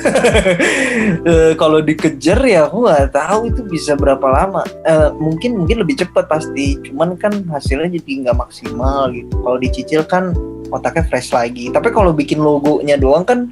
Eh, 1.19 1.53
kalau 1.59 1.83
dikejar 1.83 2.39
ya 2.47 2.69
aku 2.69 2.87
nggak 2.87 3.11
tahu 3.11 3.51
itu 3.51 3.61
bisa 3.67 3.97
berapa 3.97 4.23
lama. 4.23 4.63
Eh, 4.87 5.09
mungkin 5.19 5.59
mungkin 5.59 5.83
lebih 5.83 5.99
cepat 5.99 6.31
pasti. 6.31 6.79
Cuman 6.85 7.19
kan 7.19 7.43
hasilnya 7.51 7.91
jadi 7.99 8.11
nggak 8.25 8.37
maksimal 8.39 9.11
gitu. 9.11 9.33
Kalau 9.43 9.57
dicicil 9.59 10.01
kan 10.07 10.31
otaknya 10.71 11.03
fresh 11.09 11.35
lagi. 11.35 11.67
Tapi 11.73 11.91
kalau 11.91 12.15
bikin 12.15 12.39
logonya 12.39 12.95
doang 12.95 13.27
kan 13.27 13.51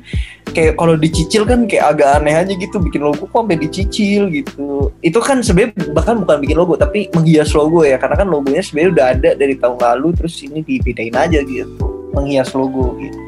kayak 0.58 0.74
kalau 0.79 0.96
dicicil 0.96 1.44
kan 1.44 1.67
kayak 1.67 1.98
agak 1.98 2.10
aneh 2.17 2.34
aja 2.34 2.53
gitu 2.56 2.79
bikin 2.79 3.03
logo 3.03 3.27
kok 3.27 3.46
sampai 3.46 3.60
dicicil 3.60 4.32
gitu 4.32 4.89
itu 5.03 5.20
kan 5.20 5.44
sebenarnya 5.44 5.94
bahkan 5.94 6.24
bukan 6.24 6.38
bikin 6.41 6.58
logo 6.58 6.74
tapi 6.79 7.12
menghias 7.13 7.51
logo 7.51 7.84
ya 7.84 8.00
karena 8.00 8.15
kan 8.15 8.27
logonya 8.32 8.63
sebenarnya 8.63 8.91
udah 8.96 9.06
ada 9.13 9.29
dari 9.36 9.56
tahun 9.60 9.77
lalu 9.77 10.08
terus 10.17 10.36
ini 10.41 10.63
dipindahin 10.63 11.13
aja 11.13 11.39
gitu 11.44 11.77
menghias 12.15 12.50
logo 12.56 12.96
gitu 12.98 13.26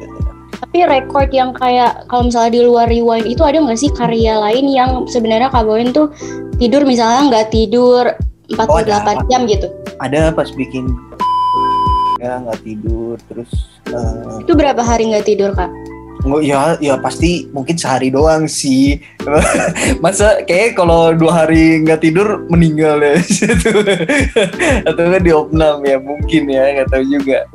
Tapi 0.60 0.84
record 0.84 1.32
yang 1.32 1.56
kayak 1.56 2.04
kalau 2.06 2.28
misalnya 2.28 2.52
di 2.52 2.62
luar 2.62 2.86
rewind 2.86 3.24
itu 3.24 3.40
ada 3.40 3.58
nggak 3.58 3.80
sih 3.80 3.90
karya 3.90 4.36
lain 4.38 4.68
yang 4.68 5.08
sebenarnya 5.08 5.48
Kak 5.48 5.64
Bowen 5.64 5.90
tuh 5.90 6.12
tidur 6.60 6.84
misalnya 6.84 7.32
nggak 7.32 7.48
tidur 7.48 8.12
48 8.52 8.68
Oh, 8.68 8.76
ada. 8.76 9.24
jam 9.26 9.48
gitu. 9.48 9.66
ada 9.98 10.30
pas 10.30 10.50
bikin 10.52 10.90
ya 12.20 12.36
nggak 12.38 12.60
tidur 12.60 13.16
terus 13.26 13.48
eh, 13.88 14.44
Itu 14.44 14.52
berapa 14.52 14.84
hari 14.84 15.08
nggak 15.08 15.24
tidur 15.24 15.56
Kak? 15.56 15.72
nggak 16.20 16.42
ya 16.44 16.76
ya 16.84 16.94
pasti 17.00 17.48
mungkin 17.48 17.80
sehari 17.80 18.12
doang 18.12 18.44
sih 18.44 19.00
masa 20.04 20.44
kayak 20.44 20.76
kalau 20.76 21.16
dua 21.16 21.44
hari 21.44 21.80
nggak 21.80 22.04
tidur 22.04 22.44
meninggal 22.52 23.00
ya 23.00 23.16
atau 24.88 25.02
kan 25.08 25.22
di 25.24 25.32
opnam 25.32 25.80
ya 25.80 25.96
mungkin 25.96 26.44
ya 26.44 26.76
nggak 26.76 26.92
tahu 26.92 27.04
juga 27.08 27.48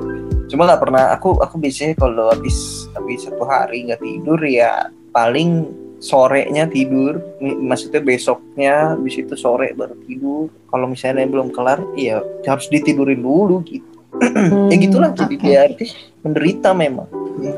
cuma 0.45 0.69
nggak 0.69 0.81
pernah 0.81 1.03
aku 1.13 1.41
aku 1.41 1.55
biasanya 1.57 1.95
kalau 1.97 2.29
habis 2.29 2.85
habis 2.93 3.25
satu 3.25 3.43
hari 3.45 3.89
nggak 3.89 4.01
tidur 4.01 4.39
ya 4.45 4.89
paling 5.09 5.69
sorenya 5.97 6.69
tidur 6.69 7.17
maksudnya 7.41 8.01
besoknya 8.03 8.93
habis 8.93 9.15
itu 9.17 9.33
sore 9.33 9.73
baru 9.73 9.95
tidur 10.05 10.53
kalau 10.69 10.85
misalnya 10.91 11.25
belum 11.25 11.49
kelar 11.49 11.81
ya 11.97 12.21
harus 12.45 12.69
ditidurin 12.69 13.23
dulu 13.23 13.63
gitu 13.65 13.89
ya 14.71 14.75
gitulah 14.77 15.11
jadi 15.11 15.35
oke. 15.35 15.43
dia 15.43 15.57
artis 15.65 15.89
menderita 16.21 16.71
memang 16.71 17.07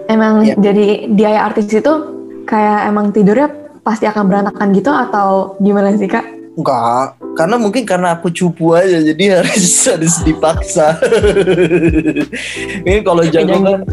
Emang 0.09 0.41
Ya. 0.41 0.57
jadi 0.57 1.05
dia 1.13 1.45
artis 1.45 1.69
itu 1.69 1.93
kayak 2.49 2.89
emang 2.89 3.13
tidurnya 3.13 3.51
pasti 3.85 4.09
akan 4.09 4.25
berantakan 4.25 4.73
gitu 4.73 4.89
atau 4.89 5.53
gimana 5.61 5.93
sih 5.95 6.09
kak? 6.09 6.25
Enggak, 6.57 7.21
karena 7.37 7.55
mungkin 7.61 7.83
karena 7.85 8.17
aku 8.17 8.33
cupu 8.33 8.73
aja 8.73 8.97
jadi 8.97 9.23
harus 9.37 9.85
harus 9.85 10.15
dipaksa. 10.25 10.97
Ini 12.81 13.05
kalau 13.05 13.21
jago 13.29 13.61
kan 13.61 13.85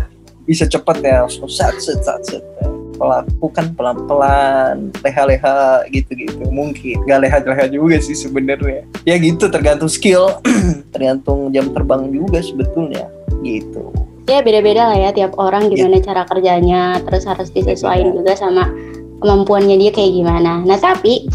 bisa 0.48 0.64
cepet 0.64 0.96
ya, 1.04 1.28
langsung 1.28 1.44
sat 1.44 1.76
set 1.76 2.00
sat 2.00 2.24
set. 2.24 2.40
Kalau 2.94 3.20
aku 3.20 3.52
kan 3.52 3.74
pelan-pelan, 3.76 4.88
leha-leha 5.04 5.84
gitu-gitu. 5.92 6.40
Mungkin 6.48 7.04
nggak 7.04 7.20
leha-leha 7.28 7.64
juga 7.68 8.00
sih 8.00 8.16
sebenarnya. 8.16 8.88
Ya 9.04 9.20
gitu, 9.20 9.52
tergantung 9.52 9.92
skill, 9.92 10.40
tergantung 10.94 11.52
jam 11.52 11.68
terbang 11.68 12.08
juga 12.08 12.40
sebetulnya. 12.40 13.12
Gitu. 13.44 13.92
Ya 14.24 14.40
beda-beda 14.40 14.88
lah 14.88 14.96
ya 14.96 15.10
tiap 15.12 15.36
orang 15.36 15.68
gimana 15.68 16.00
cara 16.00 16.24
kerjanya, 16.24 16.96
terus 17.04 17.28
harus 17.28 17.52
disesuaikan 17.52 18.16
juga 18.16 18.32
sama 18.32 18.72
kemampuannya 19.20 19.76
dia 19.76 19.92
kayak 19.92 20.16
gimana. 20.16 20.64
Nah 20.64 20.80
tapi 20.80 21.28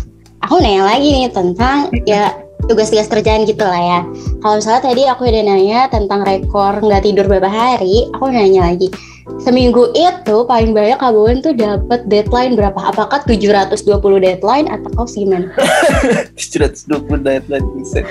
aku 0.43 0.55
nanya 0.63 0.83
lagi 0.87 1.07
nih 1.11 1.29
tentang 1.31 1.91
ya 2.07 2.35
tugas-tugas 2.67 3.09
kerjaan 3.09 3.49
gitu 3.49 3.63
lah 3.65 3.81
ya. 3.81 3.99
Kalau 4.43 4.55
misalnya 4.61 4.83
tadi 4.83 5.01
aku 5.09 5.25
udah 5.25 5.43
nanya 5.43 5.79
tentang 5.89 6.21
rekor 6.21 6.79
nggak 6.79 7.01
tidur 7.01 7.25
berapa 7.25 7.49
hari, 7.49 8.07
aku 8.13 8.29
nanya 8.29 8.69
lagi. 8.69 8.91
Seminggu 9.39 9.93
itu 9.93 10.37
paling 10.49 10.73
banyak 10.73 10.97
Kak 10.97 11.13
Bowen 11.13 11.39
tuh 11.45 11.53
dapat 11.53 12.09
deadline 12.09 12.57
berapa? 12.57 12.77
Apakah 12.93 13.21
720 13.23 13.77
deadline 14.19 14.67
atau 14.67 15.05
gimana? 15.05 15.53
120 16.35 16.89
deadline 17.21 17.65
buset. 17.77 18.05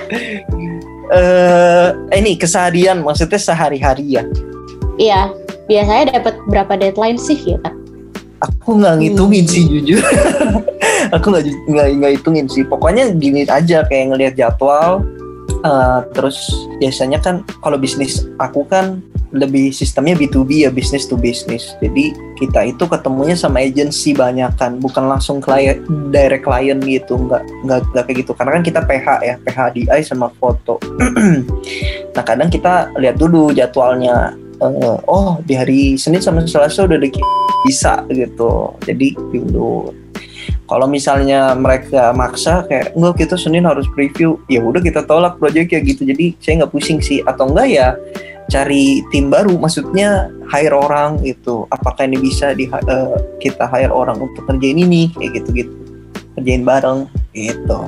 Eh, 1.08 1.88
ini 2.14 2.38
keseharian 2.38 3.02
maksudnya 3.02 3.40
sehari-hari 3.40 4.14
ya. 4.14 4.22
Iya, 4.98 5.34
biasanya 5.66 6.22
dapat 6.22 6.34
berapa 6.46 6.72
deadline 6.78 7.18
sih 7.18 7.38
gitu? 7.38 7.70
aku 8.38 8.78
nggak 8.78 9.02
ngitungin 9.02 9.44
sih 9.46 9.62
jujur 9.66 10.02
aku 11.14 11.26
nggak 11.32 11.44
nggak 11.98 12.12
hitungin 12.20 12.46
sih. 12.50 12.66
Pokoknya 12.66 13.10
gini 13.14 13.46
aja 13.46 13.84
kayak 13.86 14.14
ngelihat 14.14 14.34
jadwal 14.36 15.04
eh, 15.64 16.00
terus 16.14 16.38
biasanya 16.78 17.18
kan 17.18 17.42
kalau 17.62 17.78
bisnis 17.80 18.26
aku 18.38 18.62
kan 18.68 19.02
lebih 19.28 19.76
sistemnya 19.76 20.16
B2B 20.16 20.64
ya 20.64 20.70
business 20.72 21.04
to 21.04 21.16
business. 21.20 21.76
Jadi 21.84 22.16
kita 22.40 22.72
itu 22.72 22.88
ketemunya 22.88 23.36
sama 23.36 23.60
agency 23.60 24.16
banyak 24.16 24.48
kan 24.56 24.80
bukan 24.80 25.04
langsung 25.04 25.42
klien 25.42 25.84
direct 26.08 26.48
client 26.48 26.80
gitu. 26.84 27.20
Nggak 27.20 27.42
nggak 27.64 27.80
nggak 27.92 28.04
kayak 28.08 28.18
gitu. 28.24 28.32
Karena 28.32 28.50
kan 28.56 28.62
kita 28.64 28.80
PH 28.88 29.06
ya 29.20 29.34
PH 29.44 29.58
DI 29.76 30.00
sama 30.04 30.32
foto. 30.36 30.80
Nah 32.18 32.26
kadang 32.26 32.50
kita 32.50 32.90
lihat 32.98 33.14
dulu 33.14 33.54
jadwalnya. 33.54 34.34
Eh, 34.58 34.98
oh 35.06 35.38
di 35.46 35.54
hari 35.54 35.94
Senin 35.94 36.18
sama 36.18 36.42
Selasa 36.42 36.82
udah 36.82 36.98
bisa 37.62 38.02
gitu. 38.10 38.74
Jadi 38.82 39.14
diundur 39.30 39.94
kalau 40.68 40.84
misalnya 40.84 41.56
mereka 41.56 42.12
maksa 42.12 42.62
kayak 42.68 42.92
enggak 42.92 43.24
kita 43.24 43.40
Senin 43.40 43.64
harus 43.64 43.88
preview. 43.96 44.36
Ya 44.52 44.60
udah 44.60 44.84
kita 44.84 45.08
tolak 45.08 45.40
proyeknya 45.40 45.80
gitu. 45.80 46.04
Jadi 46.04 46.36
saya 46.38 46.62
nggak 46.62 46.72
pusing 46.76 47.00
sih. 47.00 47.24
Atau 47.24 47.48
enggak 47.48 47.68
ya 47.72 47.88
cari 48.52 49.00
tim 49.08 49.32
baru 49.32 49.56
maksudnya 49.56 50.28
hire 50.52 50.76
orang 50.76 51.18
gitu. 51.24 51.64
Apakah 51.72 52.04
ini 52.04 52.20
bisa 52.20 52.52
di 52.52 52.68
eh, 52.68 53.08
kita 53.40 53.64
hire 53.72 53.90
orang 53.90 54.20
untuk 54.20 54.44
kerjain 54.44 54.76
ini? 54.76 55.08
Kayak 55.16 55.42
gitu 55.42 55.50
gitu 55.64 55.74
kerjain 56.38 56.62
bareng 56.62 57.10
gitu. 57.34 57.78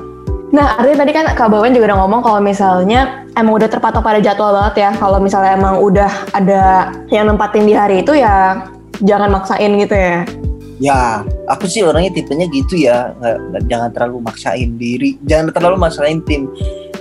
Nah, 0.51 0.75
artinya 0.75 1.07
tadi 1.07 1.13
kan 1.15 1.27
Kak 1.31 1.47
Bawen 1.47 1.71
juga 1.71 1.95
udah 1.95 1.99
ngomong 2.03 2.21
kalau 2.27 2.41
misalnya 2.43 3.23
emang 3.39 3.55
udah 3.55 3.71
terpatok 3.71 4.03
pada 4.03 4.19
jadwal 4.19 4.51
banget 4.51 4.83
ya. 4.83 4.91
Kalau 4.99 5.23
misalnya 5.23 5.55
emang 5.55 5.79
udah 5.79 6.11
ada 6.35 6.91
yang 7.15 7.31
nempatin 7.31 7.71
di 7.71 7.75
hari 7.79 8.03
itu 8.03 8.19
ya 8.19 8.67
jangan 8.99 9.31
maksain 9.31 9.71
gitu 9.79 9.95
ya. 9.95 10.27
Ya, 10.81 11.21
aku 11.45 11.69
sih 11.69 11.85
orangnya 11.85 12.09
tipenya 12.17 12.49
gitu 12.49 12.81
ya, 12.81 13.13
nggak, 13.21 13.37
nggak- 13.37 13.65
jangan 13.69 13.91
terlalu 13.93 14.17
maksain 14.25 14.81
diri, 14.81 15.21
jangan 15.29 15.53
terlalu 15.53 15.77
maksain 15.77 16.25
tim, 16.25 16.49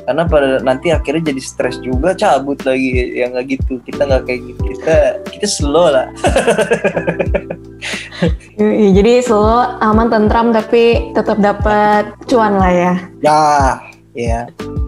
karena 0.03 0.27
pada 0.27 0.59
nanti 0.59 0.91
akhirnya 0.91 1.31
jadi 1.31 1.39
stres 1.39 1.79
juga, 1.79 2.11
cabut 2.11 2.59
lagi, 2.67 3.23
ya 3.23 3.31
nggak 3.31 3.45
gitu, 3.47 3.79
kita 3.87 4.03
nggak 4.03 4.23
kayak 4.27 4.41
gitu, 4.51 4.61
kita 4.75 4.95
kita 5.31 5.47
slow 5.47 5.95
lah. 5.95 6.11
Jadi 8.99 9.23
selalu 9.23 9.79
aman 9.79 10.11
tentram 10.11 10.51
tapi 10.51 11.15
tetap 11.15 11.39
dapat 11.39 12.11
cuan 12.27 12.59
lah 12.59 12.71
ya. 12.75 12.93
Ya, 13.23 13.43
ya, 14.11 14.39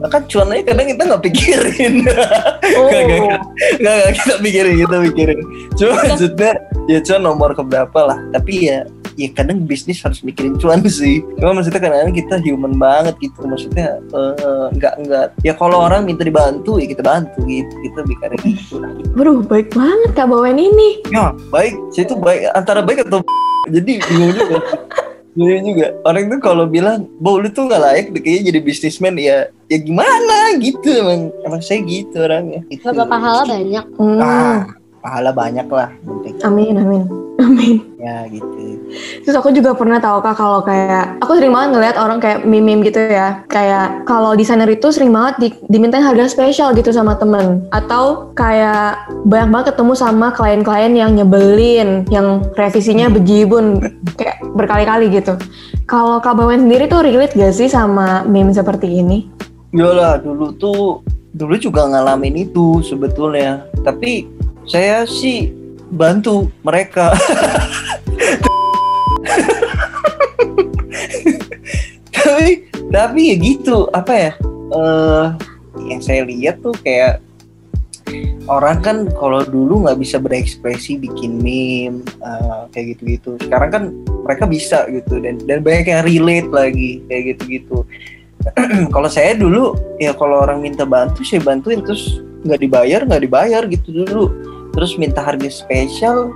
nah, 0.04 0.12
kan 0.12 0.28
cuannya 0.28 0.68
kadang 0.68 0.92
kita 0.92 1.02
nggak 1.08 1.24
pikirin, 1.32 1.94
Oh, 2.76 2.88
Nggak, 2.92 3.02
nggak, 3.08 3.40
nggak 3.80 3.94
nggak, 3.96 4.12
kita 4.20 4.34
pikirin, 4.44 4.74
kita 4.84 4.98
pikirin, 5.08 5.40
cuma 5.80 5.94
maksudnya 6.04 6.52
ya 6.90 7.00
cuan 7.04 7.22
nomor 7.22 7.54
keberapa 7.54 8.00
lah, 8.08 8.20
tapi 8.32 8.70
ya 8.70 8.86
ya 9.20 9.28
kadang 9.36 9.68
bisnis 9.68 10.00
harus 10.02 10.24
mikirin 10.24 10.56
cuan 10.58 10.80
sih. 10.90 11.20
Cuma 11.40 11.60
maksudnya 11.60 11.82
kadang 11.84 12.16
kita 12.16 12.40
human 12.42 12.76
banget 12.80 13.16
gitu. 13.20 13.44
Maksudnya 13.44 14.00
eh, 14.00 14.66
nggak 14.76 14.94
nggak. 15.06 15.28
Ya 15.44 15.54
kalau 15.56 15.84
orang 15.84 16.08
minta 16.08 16.24
dibantu 16.24 16.80
ya 16.80 16.88
kita 16.88 17.04
bantu 17.04 17.40
gitu. 17.46 17.74
Kita 17.86 18.00
bicara 18.08 18.36
gitu. 18.44 18.76
Waduh, 19.18 19.44
baik 19.46 19.76
banget 19.76 20.12
Kak 20.16 20.28
Bawen 20.32 20.58
ini. 20.58 21.04
ya 21.12 21.36
baik. 21.52 21.76
Saya 21.92 22.08
tuh 22.08 22.18
baik 22.20 22.50
antara 22.56 22.80
baik 22.82 23.04
atau 23.08 23.20
jadi 23.76 24.00
bingung 24.00 24.34
juga. 24.34 24.58
Bingung 25.32 25.76
juga. 25.76 25.88
Orang 26.04 26.28
tuh 26.28 26.40
kalau 26.44 26.66
bilang 26.68 27.08
Bo 27.20 27.40
lu 27.40 27.48
tuh 27.52 27.68
nggak 27.68 27.82
layak 27.84 28.06
deh 28.16 28.22
kayaknya 28.24 28.44
jadi 28.52 28.60
bisnismen 28.64 29.16
ya 29.20 29.38
ya 29.68 29.78
gimana? 29.80 30.56
Gitu 30.60 30.88
emang. 30.88 31.32
Emang 31.44 31.62
saya 31.64 31.84
gitu 31.84 32.16
orangnya. 32.20 32.64
Gitu. 32.72 32.84
Gak 32.84 33.08
pahala 33.08 33.44
banyak. 33.48 33.86
Hmm. 34.00 34.20
ah 34.24 34.81
pahala 35.02 35.34
banyak 35.34 35.68
lah 35.68 35.90
penting. 36.06 36.36
Amin, 36.46 36.76
amin. 36.78 37.04
Amin. 37.42 37.82
ya 37.98 38.30
gitu 38.30 38.62
Terus 39.22 39.36
aku 39.38 39.50
juga 39.56 39.74
pernah 39.74 39.98
tahu 39.98 40.20
kak 40.20 40.36
kalau 40.36 40.62
kayak 40.62 41.18
aku 41.24 41.40
sering 41.40 41.54
banget 41.54 41.70
ngeliat 41.74 41.96
orang 41.96 42.20
kayak 42.20 42.44
meme 42.44 42.84
gitu 42.84 43.00
ya. 43.00 43.42
Kayak 43.48 44.04
kalau 44.04 44.36
desainer 44.36 44.68
itu 44.68 44.92
sering 44.92 45.16
banget 45.16 45.36
di, 45.40 45.48
dimintain 45.72 46.04
harga 46.04 46.28
spesial 46.28 46.76
gitu 46.76 46.92
sama 46.92 47.16
temen. 47.16 47.66
Atau 47.72 48.36
kayak 48.36 49.08
banyak 49.24 49.50
banget 49.50 49.68
ketemu 49.74 49.94
sama 49.96 50.28
klien-klien 50.36 50.94
yang 50.94 51.12
nyebelin, 51.16 52.04
yang 52.12 52.44
revisinya 52.58 53.08
bejibun 53.08 53.80
kayak 54.20 54.44
berkali-kali 54.58 55.08
gitu. 55.14 55.40
Kalau 55.88 56.20
Kak 56.24 56.36
Bawen 56.40 56.68
sendiri 56.68 56.88
tuh 56.88 57.04
relate 57.04 57.36
gak 57.36 57.56
sih 57.56 57.68
sama 57.68 58.24
meme 58.28 58.52
seperti 58.52 58.88
ini? 59.02 59.28
Yolah 59.72 60.20
dulu 60.20 60.52
tuh 60.60 61.00
dulu 61.32 61.56
juga 61.56 61.88
ngalamin 61.88 62.44
itu 62.44 62.84
sebetulnya 62.84 63.64
tapi 63.88 64.28
saya 64.66 65.06
sih 65.10 65.54
bantu 65.92 66.50
mereka. 66.62 67.14
Tapi 72.22 72.70
tapi 72.92 73.22
ya 73.34 73.36
gitu 73.40 73.88
apa 73.96 74.14
ya 74.14 74.32
eh 74.72 75.28
yang 75.88 76.02
saya 76.04 76.22
lihat 76.28 76.60
tuh 76.62 76.76
kayak 76.86 77.24
orang 78.52 78.84
kan 78.84 78.98
kalau 79.16 79.42
dulu 79.48 79.88
nggak 79.88 80.00
bisa 80.00 80.20
berekspresi 80.20 81.00
bikin 81.00 81.40
meme 81.40 82.04
eh, 82.24 82.64
kayak 82.72 82.96
gitu-gitu. 82.96 83.40
Sekarang 83.42 83.70
kan 83.72 83.84
mereka 84.24 84.46
bisa 84.48 84.86
gitu 84.92 85.20
dan 85.20 85.40
dan 85.44 85.60
banyak 85.66 85.92
yang 85.92 86.04
relate 86.06 86.50
lagi 86.52 86.92
kayak 87.10 87.36
gitu-gitu. 87.36 87.84
Kalau 88.96 89.10
saya 89.10 89.38
dulu 89.38 89.78
ya 90.02 90.18
kalau 90.18 90.42
orang 90.42 90.66
minta 90.66 90.82
bantu 90.82 91.22
saya 91.22 91.46
bantuin 91.46 91.78
terus 91.86 92.26
nggak 92.46 92.60
dibayar 92.62 93.02
nggak 93.06 93.22
dibayar 93.24 93.62
gitu 93.70 94.04
dulu. 94.04 94.26
Terus 94.72 94.96
minta 94.96 95.22
harga 95.22 95.50
spesial 95.52 96.32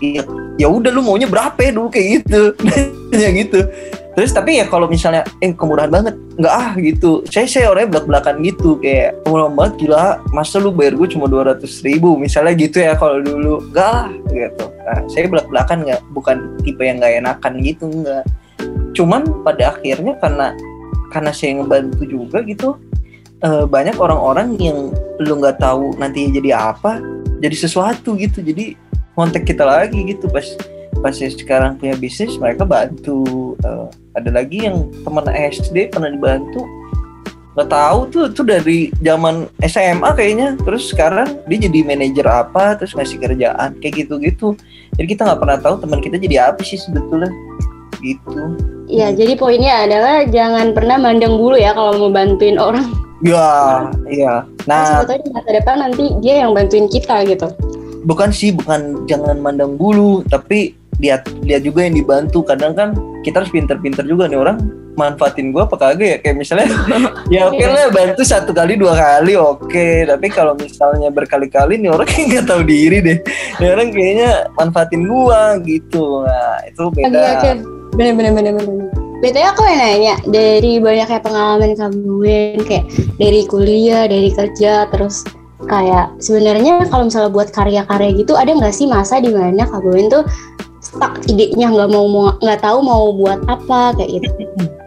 ya 0.00 0.24
ya 0.56 0.66
udah 0.68 0.88
lu 0.92 1.04
maunya 1.04 1.28
berapa 1.28 1.56
ya 1.60 1.70
dulu 1.74 1.88
kayak 1.92 2.24
gitu. 2.24 2.42
Ya 3.10 3.26
gitu. 3.34 3.66
Terus 4.14 4.30
tapi 4.30 4.62
ya 4.62 4.70
kalau 4.70 4.86
misalnya 4.86 5.26
eh 5.42 5.50
kemurahan 5.50 5.90
banget. 5.90 6.14
Nggak 6.38 6.54
ah 6.54 6.70
gitu. 6.78 7.26
Saya 7.26 7.50
saya 7.50 7.74
orangnya 7.74 7.98
belak 7.98 8.06
belakan 8.06 8.34
gitu 8.46 8.78
kayak 8.78 9.18
murah 9.26 9.50
banget 9.50 9.74
gila 9.82 10.22
masa 10.30 10.62
lu 10.62 10.70
bayar 10.70 10.94
gue 10.94 11.10
cuma 11.10 11.26
dua 11.26 11.50
ratus 11.50 11.82
ribu? 11.82 12.14
Misalnya 12.14 12.54
gitu 12.54 12.78
ya 12.78 12.94
kalau 12.94 13.18
dulu. 13.18 13.66
Enggak 13.66 13.90
lah 13.90 14.08
gitu. 14.30 14.64
Nah, 14.70 14.98
saya 15.10 15.26
belak 15.26 15.46
belakan 15.50 15.78
nggak 15.90 16.00
bukan 16.14 16.36
tipe 16.62 16.82
yang 16.86 17.02
nggak 17.02 17.18
enakan 17.18 17.52
gitu 17.66 17.84
nggak. 17.90 18.24
Cuman 18.94 19.22
pada 19.42 19.74
akhirnya 19.74 20.14
karena 20.22 20.54
karena 21.10 21.34
saya 21.34 21.58
ngebantu 21.58 22.06
juga 22.06 22.38
gitu 22.46 22.78
eh, 23.44 23.64
banyak 23.66 23.96
orang-orang 23.96 24.56
yang 24.60 24.92
lu 25.20 25.34
nggak 25.40 25.60
tahu 25.60 25.96
nantinya 25.96 26.40
jadi 26.40 26.50
apa 26.72 27.00
jadi 27.40 27.56
sesuatu 27.56 28.14
gitu. 28.20 28.44
Jadi 28.44 28.76
kontak 29.16 29.48
kita 29.48 29.64
lagi 29.64 30.00
gitu. 30.04 30.28
Pas 30.28 30.44
pas 31.00 31.16
sekarang 31.16 31.80
punya 31.80 31.96
bisnis 31.96 32.36
mereka 32.36 32.68
bantu. 32.68 33.56
Eh, 33.64 33.86
ada 34.16 34.30
lagi 34.30 34.68
yang 34.68 34.88
teman 35.02 35.24
SD 35.28 35.92
pernah 35.92 36.12
dibantu. 36.12 36.62
Nggak 37.56 37.70
tahu 37.72 37.98
tuh 38.12 38.24
tuh 38.30 38.46
dari 38.46 38.92
zaman 39.00 39.48
SMA 39.64 40.10
kayaknya. 40.14 40.54
Terus 40.60 40.92
sekarang 40.92 41.40
dia 41.48 41.58
jadi 41.66 41.80
manajer 41.82 42.26
apa 42.28 42.76
terus 42.78 42.92
ngasih 42.94 43.18
kerjaan 43.18 43.76
kayak 43.80 44.06
gitu 44.06 44.20
gitu 44.22 44.48
jadi 45.00 45.16
kita 45.16 45.22
nggak 45.24 45.40
pernah 45.40 45.56
tahu 45.56 45.74
teman 45.80 46.00
kita 46.04 46.16
jadi 46.20 46.52
apa 46.52 46.60
sih 46.60 46.76
sebetulnya. 46.76 47.32
Gitu. 48.04 48.36
Iya, 48.84 49.16
jadi 49.16 49.32
poinnya 49.36 49.88
adalah 49.88 50.28
jangan 50.28 50.76
pernah 50.76 51.00
mandang 51.00 51.40
bulu 51.40 51.56
ya 51.56 51.72
kalau 51.72 51.96
mau 51.96 52.12
bantuin 52.12 52.60
orang. 52.60 52.84
Ya 53.20 53.48
iya. 54.08 54.34
Nah. 54.64 54.80
Nah, 54.80 54.84
sebetulnya 55.04 55.20
di 55.24 55.30
masa 55.32 55.50
depan 55.52 55.76
nanti 55.80 56.04
dia 56.24 56.34
yang 56.46 56.56
bantuin 56.56 56.86
kita 56.88 57.24
gitu. 57.28 57.48
bukan 58.00 58.32
sih 58.32 58.48
bukan 58.56 59.04
jangan 59.04 59.36
mandang 59.44 59.76
bulu 59.76 60.24
tapi 60.24 60.72
lihat 61.00 61.26
lihat 61.42 61.64
juga 61.64 61.88
yang 61.88 61.96
dibantu. 61.96 62.44
Kadang 62.44 62.76
kan 62.76 62.88
kita 63.24 63.42
harus 63.42 63.50
pinter-pinter 63.50 64.04
juga 64.04 64.28
nih 64.28 64.38
orang 64.38 64.60
manfaatin 64.94 65.50
gua 65.50 65.64
apa 65.64 65.76
kagak 65.80 66.06
ya? 66.06 66.18
Kayak 66.20 66.36
misalnya 66.36 66.68
ya 67.34 67.48
oke 67.48 67.64
lah 67.64 67.88
bantu 67.90 68.22
satu 68.22 68.52
kali 68.52 68.76
dua 68.76 68.94
kali 68.94 69.34
oke. 69.34 69.88
Tapi 70.06 70.26
kalau 70.28 70.52
misalnya 70.54 71.08
berkali-kali 71.08 71.80
nih 71.80 71.90
orang 71.90 72.06
kayak 72.12 72.24
nggak 72.36 72.46
tahu 72.46 72.62
diri 72.62 72.98
deh. 73.00 73.18
Nih 73.58 73.68
orang 73.72 73.88
kayaknya 73.90 74.30
manfaatin 74.54 75.02
gua 75.08 75.56
gitu. 75.64 76.22
Nah 76.22 76.60
itu 76.68 76.82
beda. 76.92 77.08
Oke, 77.08 77.32
oke. 77.34 77.50
Bener, 77.96 78.14
bener, 78.14 78.32
bener, 78.36 78.52
bener. 78.54 78.99
BTW 79.20 79.44
aku 79.52 79.62
yang 79.68 79.80
nanya, 79.84 80.14
dari 80.24 80.80
banyaknya 80.80 81.20
pengalaman 81.20 81.76
kamu, 81.76 82.24
kayak 82.64 82.88
dari 83.20 83.44
kuliah, 83.44 84.08
dari 84.08 84.32
kerja, 84.32 84.88
terus 84.88 85.28
kayak 85.68 86.16
sebenarnya 86.24 86.88
kalau 86.88 87.04
misalnya 87.04 87.28
buat 87.28 87.52
karya-karya 87.52 88.16
gitu, 88.16 88.32
ada 88.32 88.56
nggak 88.56 88.72
sih 88.72 88.88
masa 88.88 89.20
di 89.20 89.28
mana 89.28 89.68
Bowen 89.68 90.08
tuh 90.08 90.24
stuck 90.80 91.20
idenya 91.28 91.68
nggak 91.68 91.92
mau 91.92 92.32
nggak 92.40 92.60
tahu 92.64 92.80
mau 92.80 93.12
buat 93.12 93.44
apa 93.44 93.92
kayak 94.00 94.24
gitu. 94.24 94.28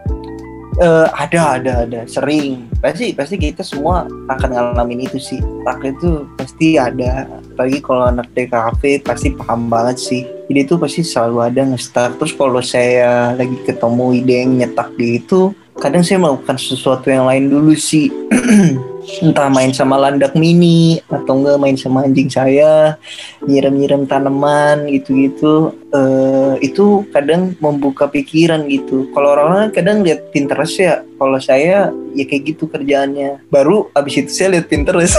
Eh, 0.80 1.08
ada 1.14 1.62
ada 1.62 1.74
ada. 1.86 2.00
Sering. 2.10 2.66
Pasti 2.82 3.14
pasti 3.14 3.36
kita 3.38 3.62
semua 3.62 4.10
akan 4.32 4.50
ngalamin 4.54 5.06
itu 5.06 5.22
sih. 5.22 5.42
Tak 5.68 5.86
itu 5.86 6.26
pasti 6.40 6.82
ada. 6.82 7.30
Apalagi 7.54 7.80
kalau 7.86 8.10
anak 8.10 8.28
DKV 8.34 9.06
pasti 9.06 9.30
paham 9.38 9.70
banget 9.70 9.98
sih. 10.02 10.22
Ide 10.50 10.66
itu 10.66 10.76
pasti 10.82 11.06
selalu 11.06 11.38
ada 11.46 11.62
nge-start. 11.70 12.18
Terus 12.18 12.34
kalau 12.34 12.62
saya 12.62 13.38
lagi 13.38 13.58
ketemu 13.66 14.06
ide 14.18 14.36
yang 14.46 14.52
nyetak 14.58 14.90
gitu 14.98 15.54
kadang 15.82 16.06
saya 16.06 16.22
melakukan 16.22 16.58
sesuatu 16.60 17.10
yang 17.10 17.26
lain 17.26 17.50
dulu 17.50 17.74
sih 17.74 18.14
entah 19.22 19.52
main 19.52 19.72
sama 19.76 20.00
landak 20.00 20.34
mini 20.36 21.04
atau 21.12 21.40
enggak 21.40 21.60
main 21.60 21.76
sama 21.76 22.08
anjing 22.08 22.32
saya 22.32 22.96
nyiram-nyiram 23.44 24.08
tanaman 24.08 24.88
gitu-gitu. 24.88 25.76
Eh, 25.94 26.54
itu 26.66 27.06
kadang 27.14 27.54
membuka 27.62 28.10
pikiran 28.10 28.66
gitu. 28.66 29.12
Kalau 29.14 29.38
orang-orang 29.38 29.70
kadang 29.70 30.02
lihat 30.02 30.34
Pinterest 30.34 30.82
ya 30.82 31.06
kalau 31.22 31.38
saya 31.38 31.94
ya 32.18 32.24
kayak 32.26 32.56
gitu 32.56 32.66
kerjaannya. 32.66 33.46
Baru 33.54 33.94
abis 33.94 34.26
itu 34.26 34.32
saya 34.34 34.58
lihat 34.58 34.68
Pinterest. 34.72 35.16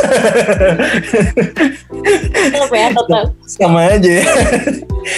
Ya, 2.75 2.93
sama 3.49 3.89
aja. 3.89 4.13
Ya 4.21 4.25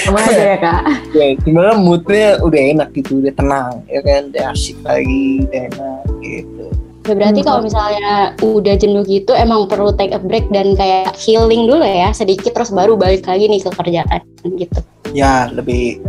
Sama 0.06 0.18
aja 0.22 0.42
ya 0.54 0.56
kak. 0.58 0.82
ya 1.14 1.24
sebenarnya 1.42 1.76
moodnya 1.78 2.26
udah 2.42 2.60
enak 2.74 2.88
gitu 2.94 3.22
udah 3.22 3.34
tenang 3.34 3.72
ya 3.90 4.00
kan? 4.02 4.30
Udah 4.30 4.44
asik 4.54 4.78
lagi 4.86 5.46
udah 5.46 5.60
enak 5.72 6.02
gitu 6.22 6.85
Ya, 7.06 7.14
berarti 7.14 7.40
Hmm. 7.40 7.46
kalau 7.46 7.60
misalnya 7.62 8.08
udah 8.42 8.74
jenuh 8.74 9.06
gitu 9.06 9.30
emang 9.32 9.70
perlu 9.70 9.94
take 9.94 10.10
a 10.10 10.18
break 10.18 10.50
dan 10.50 10.74
kayak 10.74 11.14
healing 11.14 11.64
dulu 11.64 11.80
ya 11.80 12.10
sedikit 12.10 12.50
terus 12.50 12.74
baru 12.74 12.98
balik 12.98 13.22
lagi 13.24 13.46
nih 13.46 13.62
ke 13.62 13.70
kerjaan 13.70 14.20
gitu. 14.58 14.80
ya 15.14 15.46
lebih 15.48 16.02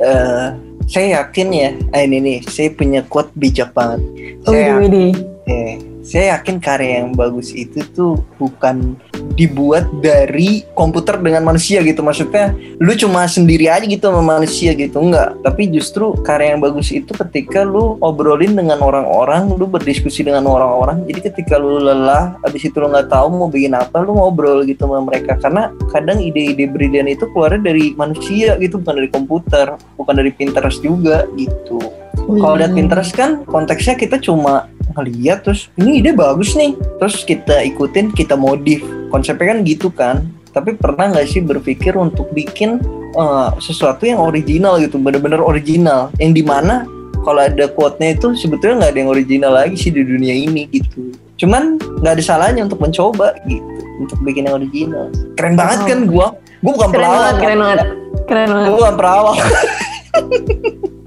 eh 0.00 0.56
saya 0.88 1.20
yakin 1.20 1.48
ya 1.52 1.70
eh, 1.92 2.02
ini 2.02 2.16
nih 2.18 2.38
saya 2.42 2.72
punya 2.72 3.04
quote 3.04 3.28
bijak 3.34 3.76
banget 3.76 4.00
Oh, 4.42 4.56
saya 4.56 4.80
Widi. 4.80 5.12
Eh, 5.44 5.76
saya 6.08 6.40
yakin 6.40 6.56
karya 6.56 7.04
yang 7.04 7.12
bagus 7.12 7.52
itu 7.52 7.84
tuh 7.92 8.24
bukan 8.40 8.96
dibuat 9.36 9.84
dari 10.00 10.64
komputer 10.72 11.20
dengan 11.20 11.44
manusia 11.44 11.84
gitu. 11.84 12.00
Maksudnya 12.00 12.56
lu 12.80 12.96
cuma 12.96 13.28
sendiri 13.28 13.68
aja 13.68 13.84
gitu 13.84 14.08
sama 14.08 14.40
manusia 14.40 14.72
gitu. 14.72 15.04
Enggak. 15.04 15.36
Tapi 15.44 15.68
justru 15.68 16.16
karya 16.24 16.56
yang 16.56 16.64
bagus 16.64 16.88
itu 16.96 17.12
ketika 17.12 17.60
lu 17.60 18.00
obrolin 18.00 18.56
dengan 18.56 18.80
orang-orang 18.80 19.52
lu 19.52 19.68
berdiskusi 19.68 20.24
dengan 20.24 20.48
orang-orang. 20.48 21.04
Jadi 21.04 21.28
ketika 21.28 21.60
lu 21.60 21.76
lelah 21.76 22.40
habis 22.40 22.64
itu 22.64 22.80
lu 22.80 22.88
nggak 22.88 23.12
tahu 23.12 23.28
mau 23.28 23.52
bikin 23.52 23.76
apa 23.76 24.00
lu 24.00 24.16
ngobrol 24.16 24.64
gitu 24.64 24.88
sama 24.88 25.04
mereka. 25.04 25.36
Karena 25.36 25.68
kadang 25.92 26.24
ide-ide 26.24 26.72
brilian 26.72 27.04
itu 27.04 27.28
keluarnya 27.36 27.68
dari 27.68 27.92
manusia 27.92 28.56
gitu 28.56 28.80
bukan 28.80 28.96
dari 28.96 29.10
komputer 29.12 29.76
bukan 30.00 30.14
dari 30.16 30.32
Pinterest 30.32 30.80
juga 30.80 31.28
gitu. 31.36 31.76
Kalau 32.16 32.56
lihat 32.56 32.72
Pinterest 32.72 33.12
kan 33.12 33.44
konteksnya 33.44 33.92
kita 34.00 34.16
cuma 34.20 34.72
ngeliat 34.96 35.44
terus 35.44 35.68
ini 35.76 36.00
ide 36.00 36.14
bagus 36.16 36.56
nih 36.56 36.72
terus 37.00 37.24
kita 37.24 37.60
ikutin 37.64 38.12
kita 38.12 38.38
modif 38.38 38.80
konsepnya 39.12 39.56
kan 39.56 39.58
gitu 39.64 39.88
kan 39.92 40.16
tapi 40.52 40.74
pernah 40.74 41.12
nggak 41.12 41.28
sih 41.28 41.44
berpikir 41.44 41.94
untuk 41.94 42.30
bikin 42.32 42.80
eh, 43.16 43.50
sesuatu 43.60 44.08
yang 44.08 44.20
original 44.20 44.80
gitu 44.80 44.96
bener-bener 44.96 45.40
original 45.40 46.12
yang 46.16 46.32
di 46.32 46.44
mana 46.44 46.88
kalau 47.26 47.44
ada 47.44 47.66
quote-nya 47.68 48.16
itu 48.16 48.32
sebetulnya 48.38 48.86
nggak 48.86 48.92
ada 48.94 49.00
yang 49.04 49.10
original 49.12 49.52
lagi 49.52 49.76
sih 49.76 49.90
di 49.92 50.02
dunia 50.06 50.32
ini 50.32 50.64
gitu 50.72 51.12
cuman 51.38 51.78
nggak 52.02 52.18
ada 52.18 52.24
salahnya 52.24 52.64
untuk 52.64 52.80
mencoba 52.80 53.36
gitu 53.46 53.66
untuk 53.98 54.18
bikin 54.22 54.46
yang 54.46 54.56
original 54.58 55.10
keren 55.34 55.54
banget 55.58 55.78
kan 55.84 56.00
gua 56.06 56.34
gua 56.62 56.72
bukan 56.74 56.88
Keren 56.90 56.98
pelawak 56.98 57.18
banget, 57.18 57.36
keren 57.38 57.58
banget. 57.58 57.78
Keren 58.26 58.48
banget. 58.50 58.66
gua 58.66 58.76
bukan 58.78 58.94
perawak 58.98 59.36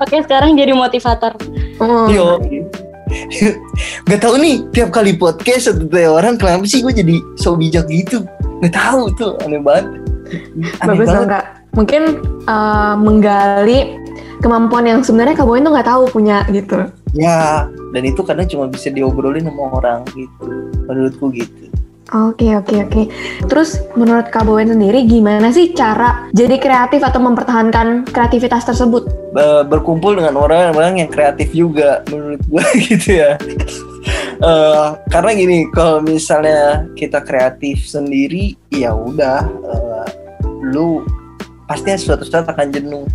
Oke, 0.01 0.17
sekarang 0.25 0.57
jadi 0.57 0.73
motivator. 0.73 1.37
Hmm. 1.77 2.09
Yo. 2.09 2.41
Gak 4.07 4.19
tahu 4.23 4.35
nih 4.39 4.55
tiap 4.71 4.89
kali 4.95 5.15
podcast 5.19 5.75
atau 5.75 5.85
tiap 5.87 6.11
orang 6.15 6.35
kenapa 6.39 6.63
sih 6.67 6.79
gue 6.83 6.93
jadi 6.95 7.15
so 7.35 7.55
bijak 7.55 7.87
gitu 7.91 8.23
Gak 8.61 8.73
tahu 8.73 9.11
tuh 9.17 9.35
aneh 9.43 9.61
banget 9.61 9.87
Aneh 10.83 10.95
Bagus 10.95 11.07
banget 11.11 11.29
kak. 11.29 11.45
Mungkin 11.71 12.03
uh, 12.47 12.95
menggali 12.99 13.95
kemampuan 14.43 14.83
yang 14.87 14.99
sebenarnya 15.03 15.39
Kak 15.39 15.47
Bowen 15.47 15.63
tuh 15.63 15.71
nggak 15.71 15.87
tahu 15.87 16.03
punya 16.11 16.43
gitu. 16.51 16.87
Ya 17.15 17.67
dan 17.91 18.03
itu 18.07 18.23
kadang 18.23 18.47
cuma 18.47 18.71
bisa 18.71 18.87
diobrolin 18.87 19.43
sama 19.43 19.67
orang 19.75 20.07
gitu 20.15 20.71
Menurutku 20.87 21.27
gitu 21.35 21.67
Oke 22.11 22.51
oke 22.59 22.75
oke. 22.91 23.07
Terus 23.47 23.79
menurut 23.95 24.27
Kak 24.27 24.43
Bowen 24.43 24.67
sendiri 24.67 25.07
gimana 25.07 25.47
sih 25.55 25.71
cara 25.71 26.27
jadi 26.35 26.59
kreatif 26.59 26.99
atau 27.07 27.23
mempertahankan 27.23 28.03
kreativitas 28.03 28.67
tersebut? 28.67 29.20
Be- 29.31 29.63
Berkumpul 29.67 30.19
dengan 30.19 30.35
orang-orang 30.35 31.07
yang 31.07 31.09
kreatif 31.11 31.55
juga 31.55 32.03
menurut 32.11 32.41
gue 32.45 32.65
gitu 32.91 33.09
ya. 33.23 33.39
Eh, 34.41 34.87
Karena 35.07 35.31
gini 35.37 35.69
kalau 35.71 36.03
misalnya 36.03 36.89
kita 36.97 37.21
kreatif 37.23 37.85
sendiri 37.85 38.57
ya 38.73 38.91
udah 38.91 39.45
eh, 39.47 40.07
Lu 40.61 41.03
pasti 41.65 41.89
suatu 41.95 42.27
saat 42.27 42.47
akan 42.47 42.67
jenuh. 42.69 43.07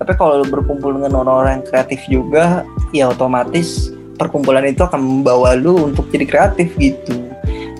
Tapi 0.00 0.12
kalau 0.16 0.40
lu 0.42 0.46
berkumpul 0.48 0.96
dengan 0.96 1.20
orang-orang 1.20 1.60
yang 1.60 1.66
kreatif 1.66 2.00
juga 2.08 2.64
ya 2.90 3.12
otomatis 3.12 3.92
perkumpulan 4.18 4.66
itu 4.66 4.82
akan 4.82 4.98
membawa 4.98 5.54
lu 5.54 5.92
untuk 5.92 6.08
jadi 6.10 6.26
kreatif 6.26 6.72
gitu. 6.80 7.14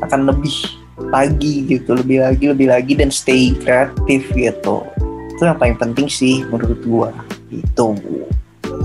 Akan 0.04 0.28
lebih 0.28 0.52
lagi 1.10 1.64
gitu 1.66 1.94
lebih 1.94 2.20
lagi 2.22 2.44
lebih 2.50 2.68
lagi 2.68 2.92
dan 2.98 3.10
stay 3.10 3.54
kreatif 3.58 4.28
gitu. 4.34 4.84
Itu 5.34 5.42
yang 5.46 5.58
paling 5.58 5.78
penting 5.78 6.06
sih 6.10 6.42
menurut 6.50 6.78
gua 6.86 7.10
gitu 7.50 7.96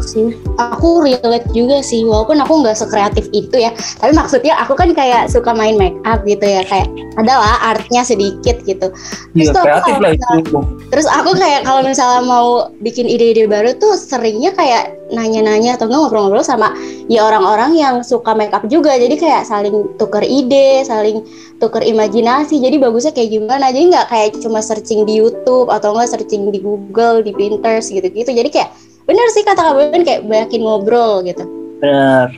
sih. 0.02 0.34
Aku 0.58 1.06
relate 1.06 1.46
juga 1.54 1.86
sih, 1.86 2.02
walaupun 2.02 2.42
aku 2.42 2.66
nggak 2.66 2.78
sekreatif 2.80 3.30
itu 3.36 3.62
ya. 3.62 3.70
Tapi 4.02 4.16
maksudnya 4.18 4.58
aku 4.58 4.74
kan 4.74 4.90
kayak 4.96 5.30
suka 5.30 5.54
main 5.54 5.78
make 5.78 5.98
up 6.08 6.26
gitu 6.26 6.42
ya, 6.42 6.66
kayak 6.66 6.90
adalah 7.22 7.76
artnya 7.76 8.02
sedikit 8.02 8.58
gitu. 8.66 8.90
Tuh 8.90 9.52
aku 9.54 9.62
kreatif 9.62 9.94
kalau 9.94 10.02
lah 10.02 10.12
misalnya- 10.18 10.42
itu 10.42 10.60
Terus 10.94 11.08
aku 11.10 11.30
kayak 11.38 11.62
kalau 11.66 11.82
misalnya 11.82 12.22
mau 12.22 12.48
bikin 12.82 13.10
ide-ide 13.10 13.50
baru 13.50 13.74
tuh 13.78 13.98
seringnya 13.98 14.54
kayak 14.54 14.94
nanya-nanya 15.14 15.78
atau 15.78 15.86
ngobrol-ngobrol 15.86 16.42
sama 16.42 16.74
ya 17.06 17.26
orang-orang 17.30 17.78
yang 17.78 17.96
suka 18.02 18.34
make 18.34 18.54
up 18.54 18.66
juga. 18.70 18.98
Jadi 18.98 19.18
kayak 19.18 19.46
saling 19.46 19.94
tuker 19.98 20.22
ide, 20.26 20.82
saling 20.86 21.22
tuker 21.62 21.82
imajinasi. 21.82 22.58
Jadi 22.62 22.78
bagusnya 22.82 23.14
kayak 23.14 23.30
gimana? 23.30 23.70
Jadi 23.70 23.94
nggak 23.94 24.08
kayak 24.10 24.30
cuma 24.42 24.62
searching 24.62 25.06
di 25.06 25.22
YouTube 25.22 25.70
atau 25.70 25.94
nggak 25.98 26.10
searching 26.14 26.50
di 26.50 26.62
Google, 26.62 27.22
di 27.26 27.34
Pinterest 27.34 27.90
gitu-gitu. 27.94 28.30
Jadi 28.30 28.50
kayak 28.50 28.70
bener 29.04 29.28
sih 29.32 29.44
kata 29.44 29.60
Kak 29.62 29.74
Ben 29.76 30.02
kayak 30.02 30.22
banyakin 30.24 30.62
ngobrol 30.62 31.22
gitu. 31.22 31.44
bener 31.78 32.34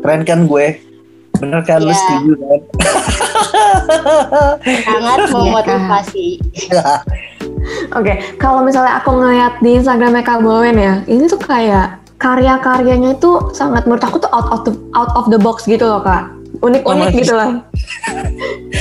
keren 0.00 0.22
kan 0.24 0.38
gue 0.44 0.66
bener 1.38 1.60
kan 1.62 1.78
lu 1.80 1.88
Iya. 1.88 1.96
setuju 1.96 2.32
kan 2.36 2.60
Sangat 4.84 5.18
memotivasi. 5.30 6.26
Oke, 7.96 8.12
kalau 8.36 8.64
misalnya 8.64 9.00
aku 9.00 9.12
ngeliat 9.12 9.60
di 9.60 9.76
Instagramnya 9.76 10.20
Kak 10.20 10.40
Bowen 10.40 10.76
ya, 10.76 11.00
ini 11.06 11.24
tuh 11.26 11.36
kayak 11.36 12.00
karya-karyanya 12.16 13.16
itu 13.16 13.30
sangat 13.52 13.84
menurut 13.88 14.04
aku 14.04 14.20
tuh 14.20 14.28
out 14.32 14.48
of 14.52 14.60
the, 14.64 14.72
out 14.92 15.08
of 15.16 15.28
the 15.28 15.40
box 15.40 15.64
gitu 15.64 15.84
loh 15.84 16.00
kak. 16.00 16.28
Unik-unik 16.60 17.00
Makasih. 17.08 17.18
gitu 17.18 17.32
lah. 17.32 17.48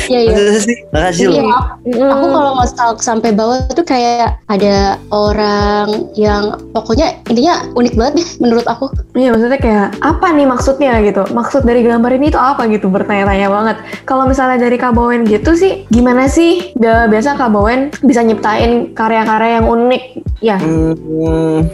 Iya 0.05 0.19
iya. 0.19 0.31
Makasih 0.33 0.61
sih 0.61 0.77
makasih 0.89 1.23
Iya, 1.23 1.41
loh 1.41 1.53
aku- 1.53 2.09
aku 2.09 2.25
kalau 2.29 2.51
nggak 2.53 2.69
stalk 2.69 2.99
sampai 2.99 3.29
bawah 3.31 3.57
tuh 3.69 3.83
kayak 3.83 4.35
ada 4.45 4.75
orang 5.09 5.87
yang 6.13 6.43
pokoknya 6.69 7.07
intinya 7.25 7.63
unik 7.73 7.93
banget 7.93 8.13
deh 8.15 8.29
menurut 8.39 8.65
aku. 8.65 8.91
Iya 9.13 9.31
maksudnya 9.31 9.57
kayak 9.57 9.87
apa 9.97 10.27
nih 10.29 10.45
maksudnya 10.45 10.93
gitu? 10.99 11.23
Maksud 11.29 11.61
dari 11.61 11.81
gambar 11.81 12.11
ini 12.11 12.27
itu 12.27 12.37
apa 12.37 12.67
gitu? 12.67 12.87
Bertanya-tanya 12.87 13.47
banget. 13.47 13.77
Kalau 14.03 14.25
misalnya 14.25 14.59
dari 14.59 14.75
Kak 14.75 14.91
Bowen 14.91 15.23
gitu 15.23 15.53
sih, 15.53 15.87
gimana 15.87 16.25
sih? 16.25 16.73
Udah 16.75 17.05
biasa 17.05 17.33
Kak 17.33 17.49
Bowen 17.49 17.91
bisa 18.01 18.19
nyiptain 18.19 18.91
karya-karya 18.91 19.57
yang 19.57 19.67
unik. 19.67 20.03
Ya, 20.39 20.55
Hmm, 20.55 21.67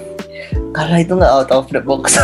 karena 0.71 0.97
itu 0.99 1.13
nggak 1.13 1.31
out 1.31 1.49
of 1.51 1.65
the 1.67 1.79
box. 1.79 2.17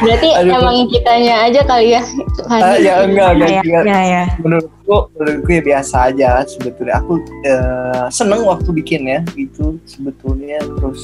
Berarti 0.00 0.28
Aduh. 0.32 0.56
emang 0.56 0.76
kitanya 0.88 1.34
aja 1.44 1.60
kali 1.68 1.92
ya. 1.92 2.02
Ah, 2.48 2.76
ya 2.80 3.04
enggak, 3.04 3.36
enggak, 3.36 3.50
ya, 3.52 3.60
enggak. 3.60 3.84
ya, 3.84 4.00
ya. 4.00 4.24
Menurutku, 4.40 4.96
menurutku 5.20 5.50
ya 5.52 5.62
biasa 5.62 5.96
aja 6.12 6.28
sebetulnya. 6.48 6.94
Aku 7.04 7.20
eh, 7.44 8.06
seneng 8.08 8.48
waktu 8.48 8.70
bikin 8.72 9.04
ya, 9.04 9.20
gitu 9.36 9.76
sebetulnya. 9.84 10.58
Terus 10.80 11.00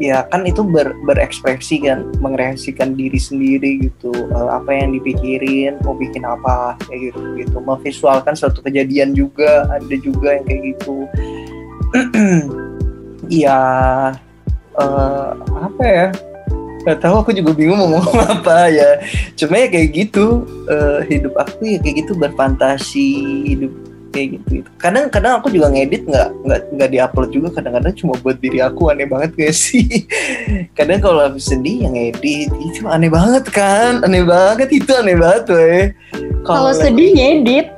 ya 0.00 0.24
kan 0.28 0.44
itu 0.44 0.60
ber, 0.60 0.92
berekspresi 1.08 1.84
kan, 1.84 2.04
mengekspresikan 2.20 2.92
diri 2.92 3.16
sendiri 3.16 3.88
gitu. 3.88 4.12
Eh, 4.12 4.48
apa 4.52 4.68
yang 4.68 4.92
dipikirin, 5.00 5.80
mau 5.80 5.96
bikin 5.96 6.28
apa 6.28 6.76
kayak 6.88 7.12
gitu, 7.12 7.20
gitu. 7.40 7.56
Memvisualkan 7.64 8.36
suatu 8.36 8.60
kejadian 8.60 9.16
juga, 9.16 9.64
ada 9.72 9.96
juga 9.96 10.36
yang 10.36 10.44
kayak 10.44 10.62
gitu. 10.76 10.96
Iya, 13.30 13.62
eh, 14.74 15.30
apa 15.38 15.84
ya? 15.86 16.10
Gak 16.80 16.98
tahu 17.04 17.14
aku 17.20 17.30
juga 17.36 17.52
bingung 17.52 17.76
mau 17.76 17.88
ngomong 17.92 18.24
apa 18.40 18.72
ya. 18.72 19.00
Cuma 19.36 19.60
ya 19.60 19.68
kayak 19.68 19.88
gitu 19.92 20.48
eh, 20.68 20.98
hidup 21.12 21.36
aku 21.36 21.76
ya 21.76 21.78
kayak 21.80 21.96
gitu 22.06 22.12
berfantasi 22.16 23.08
hidup 23.44 23.72
kayak 24.10 24.40
gitu. 24.42 24.66
Kadang-kadang 24.80 25.38
aku 25.38 25.54
juga 25.54 25.70
ngedit 25.70 26.02
nggak 26.08 26.28
nggak 26.42 26.60
nggak 26.74 26.88
diupload 26.90 27.30
juga. 27.30 27.48
Kadang-kadang 27.60 27.94
cuma 27.94 28.14
buat 28.24 28.36
diri 28.40 28.58
aku 28.64 28.90
aneh 28.90 29.06
banget 29.06 29.30
gak 29.36 29.54
sih? 29.54 29.86
Kadang 30.78 31.04
kalau 31.04 31.20
habis 31.20 31.46
sedih 31.46 31.84
yang 31.86 31.94
ngedit 31.94 32.48
itu 32.48 32.80
aneh 32.88 33.12
banget 33.12 33.44
kan? 33.52 34.00
Aneh 34.02 34.24
banget 34.24 34.68
itu 34.72 34.90
aneh 34.96 35.14
banget 35.20 35.44
weh. 35.52 35.84
Kalau 36.48 36.72
sedih 36.72 37.12
ngedit. 37.14 37.68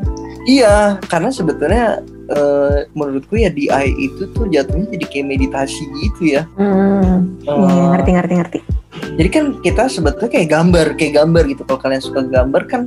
Iya, 0.43 0.99
karena 1.07 1.31
sebetulnya 1.31 2.03
eh, 2.27 2.91
menurutku 2.99 3.39
ya 3.39 3.47
DI 3.47 3.87
itu 3.95 4.27
tuh 4.35 4.51
jatuhnya 4.51 4.91
jadi 4.91 5.07
kayak 5.07 5.27
meditasi 5.27 5.83
gitu 6.03 6.35
ya. 6.39 6.43
Hmm, 6.59 7.39
iya, 7.47 7.51
Eh, 7.55 7.87
ngerti, 7.95 8.11
ngerti, 8.15 8.35
ngerti. 8.43 8.59
Jadi 8.93 9.29
kan 9.29 9.45
kita 9.65 9.89
sebetulnya 9.89 10.31
kayak 10.31 10.49
gambar, 10.53 10.87
kayak 10.97 11.15
gambar 11.21 11.43
gitu. 11.49 11.63
Kalau 11.65 11.81
kalian 11.81 12.03
suka 12.05 12.21
gambar 12.25 12.63
kan 12.69 12.83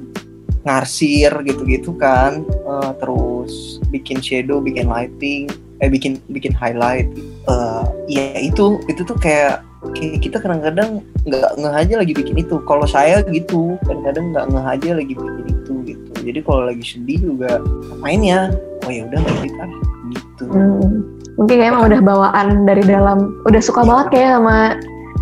ngarsir 0.65 1.29
gitu-gitu 1.45 1.93
kan, 1.97 2.41
Eh, 2.65 2.91
terus 2.97 3.77
bikin 3.93 4.17
shadow, 4.17 4.57
bikin 4.57 4.89
lighting, 4.89 5.45
eh 5.79 5.89
bikin 5.89 6.17
bikin 6.33 6.49
highlight. 6.51 7.05
Eh, 7.45 7.83
ya 8.09 8.25
itu, 8.41 8.81
itu 8.89 9.05
tuh 9.05 9.13
kayak 9.21 9.61
kayak 9.93 10.17
kita 10.17 10.41
kadang-kadang 10.41 11.05
nggak 11.29 11.51
ngeh 11.61 11.75
aja 11.77 11.93
lagi 12.01 12.13
bikin 12.17 12.41
itu. 12.41 12.57
Kalau 12.65 12.89
saya 12.89 13.21
gitu, 13.29 13.77
kadang-kadang 13.85 14.33
nggak 14.33 14.45
ngeh 14.49 14.65
aja 14.65 14.89
lagi 14.97 15.13
bikin 15.13 15.45
itu 15.45 15.73
gitu. 15.93 16.11
Jadi 16.25 16.39
kalau 16.41 16.65
lagi 16.65 16.81
sedih 16.81 17.19
juga 17.21 17.61
ngapain 17.61 18.21
ya? 18.25 18.49
Oh 18.85 18.89
ya 18.89 19.05
udah 19.05 19.19
ngedit 19.21 19.53
ah 19.61 19.69
gitu. 20.09 20.45
Hmm. 20.49 20.93
Mungkin 21.37 21.55
kayaknya 21.59 21.69
emang 21.69 21.85
udah 21.91 22.01
bawaan 22.01 22.47
dari 22.65 22.83
dalam, 22.87 23.43
udah 23.45 23.61
suka 23.61 23.85
banget 23.85 24.07
kayak 24.09 24.29
sama 24.39 24.57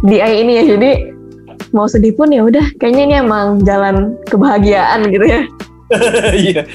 DI 0.04 0.44
ini 0.44 0.54
ya. 0.60 0.64
Jadi 0.76 0.92
mau 1.72 1.88
sedih 1.88 2.14
pun 2.14 2.30
ya 2.30 2.44
udah, 2.46 2.76
kayaknya 2.78 3.04
ini 3.08 3.16
emang 3.24 3.64
jalan 3.64 4.20
kebahagiaan 4.28 5.08
gitu 5.10 5.26
ya. 5.26 5.42
Iya. 6.34 6.66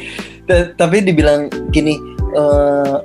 Ta- 0.47 0.71
Tapi 0.79 1.03
dibilang 1.03 1.51
gini, 1.75 1.99
eh 2.37 2.97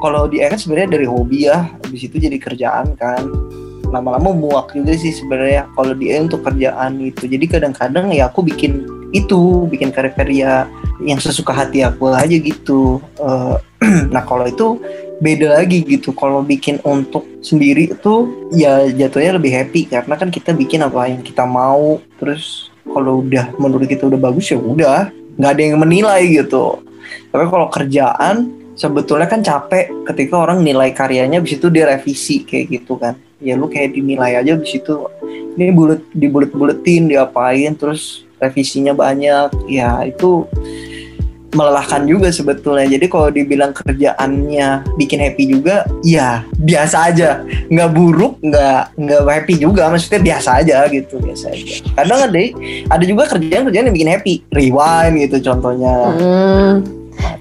kalau 0.00 0.24
di 0.30 0.40
kan 0.40 0.56
sebenarnya 0.56 0.96
dari 0.96 1.06
hobi 1.06 1.50
ya, 1.50 1.68
habis 1.84 2.06
itu 2.06 2.16
jadi 2.16 2.36
kerjaan 2.40 2.96
kan. 2.96 3.28
Lama-lama 3.90 4.30
muak 4.30 4.70
juga 4.72 4.94
sih 4.94 5.10
sebenarnya 5.10 5.66
kalau 5.74 5.92
di 5.98 6.14
untuk 6.14 6.46
kerjaan 6.46 7.02
itu. 7.02 7.26
Jadi 7.26 7.44
kadang-kadang 7.50 8.14
ya 8.14 8.30
aku 8.30 8.46
bikin 8.46 8.86
itu, 9.10 9.66
bikin 9.66 9.90
karya-karya 9.90 10.70
yang 11.02 11.18
sesuka 11.18 11.50
hati 11.50 11.82
aku 11.82 12.14
aja 12.14 12.36
gitu. 12.38 13.02
Eh, 13.18 13.56
nah 14.14 14.22
kalau 14.22 14.46
itu 14.46 14.78
beda 15.20 15.60
lagi 15.60 15.84
gitu. 15.84 16.10
Kalau 16.16 16.40
bikin 16.40 16.80
untuk 16.82 17.28
sendiri 17.44 17.92
itu 17.92 18.48
ya 18.50 18.88
jatuhnya 18.88 19.36
lebih 19.36 19.52
happy 19.52 19.86
karena 19.86 20.14
kan 20.16 20.32
kita 20.32 20.56
bikin 20.56 20.82
apa 20.82 21.06
yang 21.06 21.20
kita 21.20 21.44
mau. 21.44 22.00
Terus 22.16 22.72
kalau 22.82 23.22
udah 23.22 23.54
menurut 23.60 23.86
kita 23.86 24.08
udah 24.08 24.18
bagus 24.18 24.50
ya 24.50 24.58
udah 24.58 25.12
nggak 25.36 25.50
ada 25.52 25.62
yang 25.62 25.78
menilai 25.78 26.22
gitu. 26.26 26.80
Tapi 27.30 27.44
kalau 27.46 27.68
kerjaan 27.70 28.50
sebetulnya 28.74 29.28
kan 29.28 29.44
capek 29.44 29.92
ketika 30.08 30.40
orang 30.40 30.64
nilai 30.64 30.90
karyanya 30.96 31.38
habis 31.38 31.60
itu 31.60 31.68
dia 31.68 31.86
revisi 31.86 32.42
kayak 32.42 32.80
gitu 32.80 32.96
kan. 32.96 33.14
Ya 33.40 33.56
lu 33.56 33.68
kayak 33.68 33.96
dinilai 33.96 34.36
aja 34.40 34.56
habis 34.56 34.72
itu 34.72 35.08
ini 35.56 35.72
bulet 35.72 36.00
dibulet-buletin 36.12 37.08
diapain 37.08 37.72
terus 37.76 38.24
revisinya 38.40 38.96
banyak. 38.96 39.52
Ya 39.68 40.00
itu 40.04 40.48
melelahkan 41.54 42.06
juga 42.06 42.30
sebetulnya. 42.30 42.86
Jadi 42.86 43.06
kalau 43.10 43.28
dibilang 43.30 43.74
kerjaannya 43.74 44.86
bikin 44.94 45.18
happy 45.18 45.44
juga, 45.50 45.86
ya 46.06 46.46
biasa 46.58 47.10
aja. 47.10 47.42
Nggak 47.70 47.90
buruk, 47.94 48.38
nggak 48.42 48.80
nggak 48.96 49.20
happy 49.26 49.54
juga. 49.58 49.90
Maksudnya 49.90 50.20
biasa 50.22 50.50
aja 50.62 50.86
gitu, 50.90 51.18
biasa 51.18 51.44
aja. 51.50 51.64
Kadang 51.98 52.20
ada 52.30 52.40
ada 52.90 53.04
juga 53.04 53.22
kerjaan-kerjaan 53.30 53.86
yang 53.90 53.96
bikin 53.96 54.10
happy. 54.10 54.34
Rewind 54.54 55.14
gitu 55.26 55.36
contohnya. 55.50 55.94
Hmm. 56.16 56.72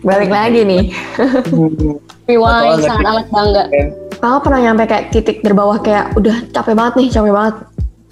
Balik 0.04 0.32
lagi 0.32 0.62
nih. 0.66 0.84
Hmm. 1.50 1.98
Rewind 2.30 2.82
sangat 2.86 3.06
amat 3.06 3.28
bangga. 3.30 3.64
kakak 4.20 4.42
pernah 4.44 4.60
nyampe 4.60 4.84
kayak 4.84 5.06
titik 5.16 5.38
terbawah 5.40 5.80
kayak 5.80 6.12
udah 6.20 6.44
capek 6.52 6.76
banget 6.76 6.94
nih 7.00 7.08
capek 7.08 7.32
banget 7.32 7.56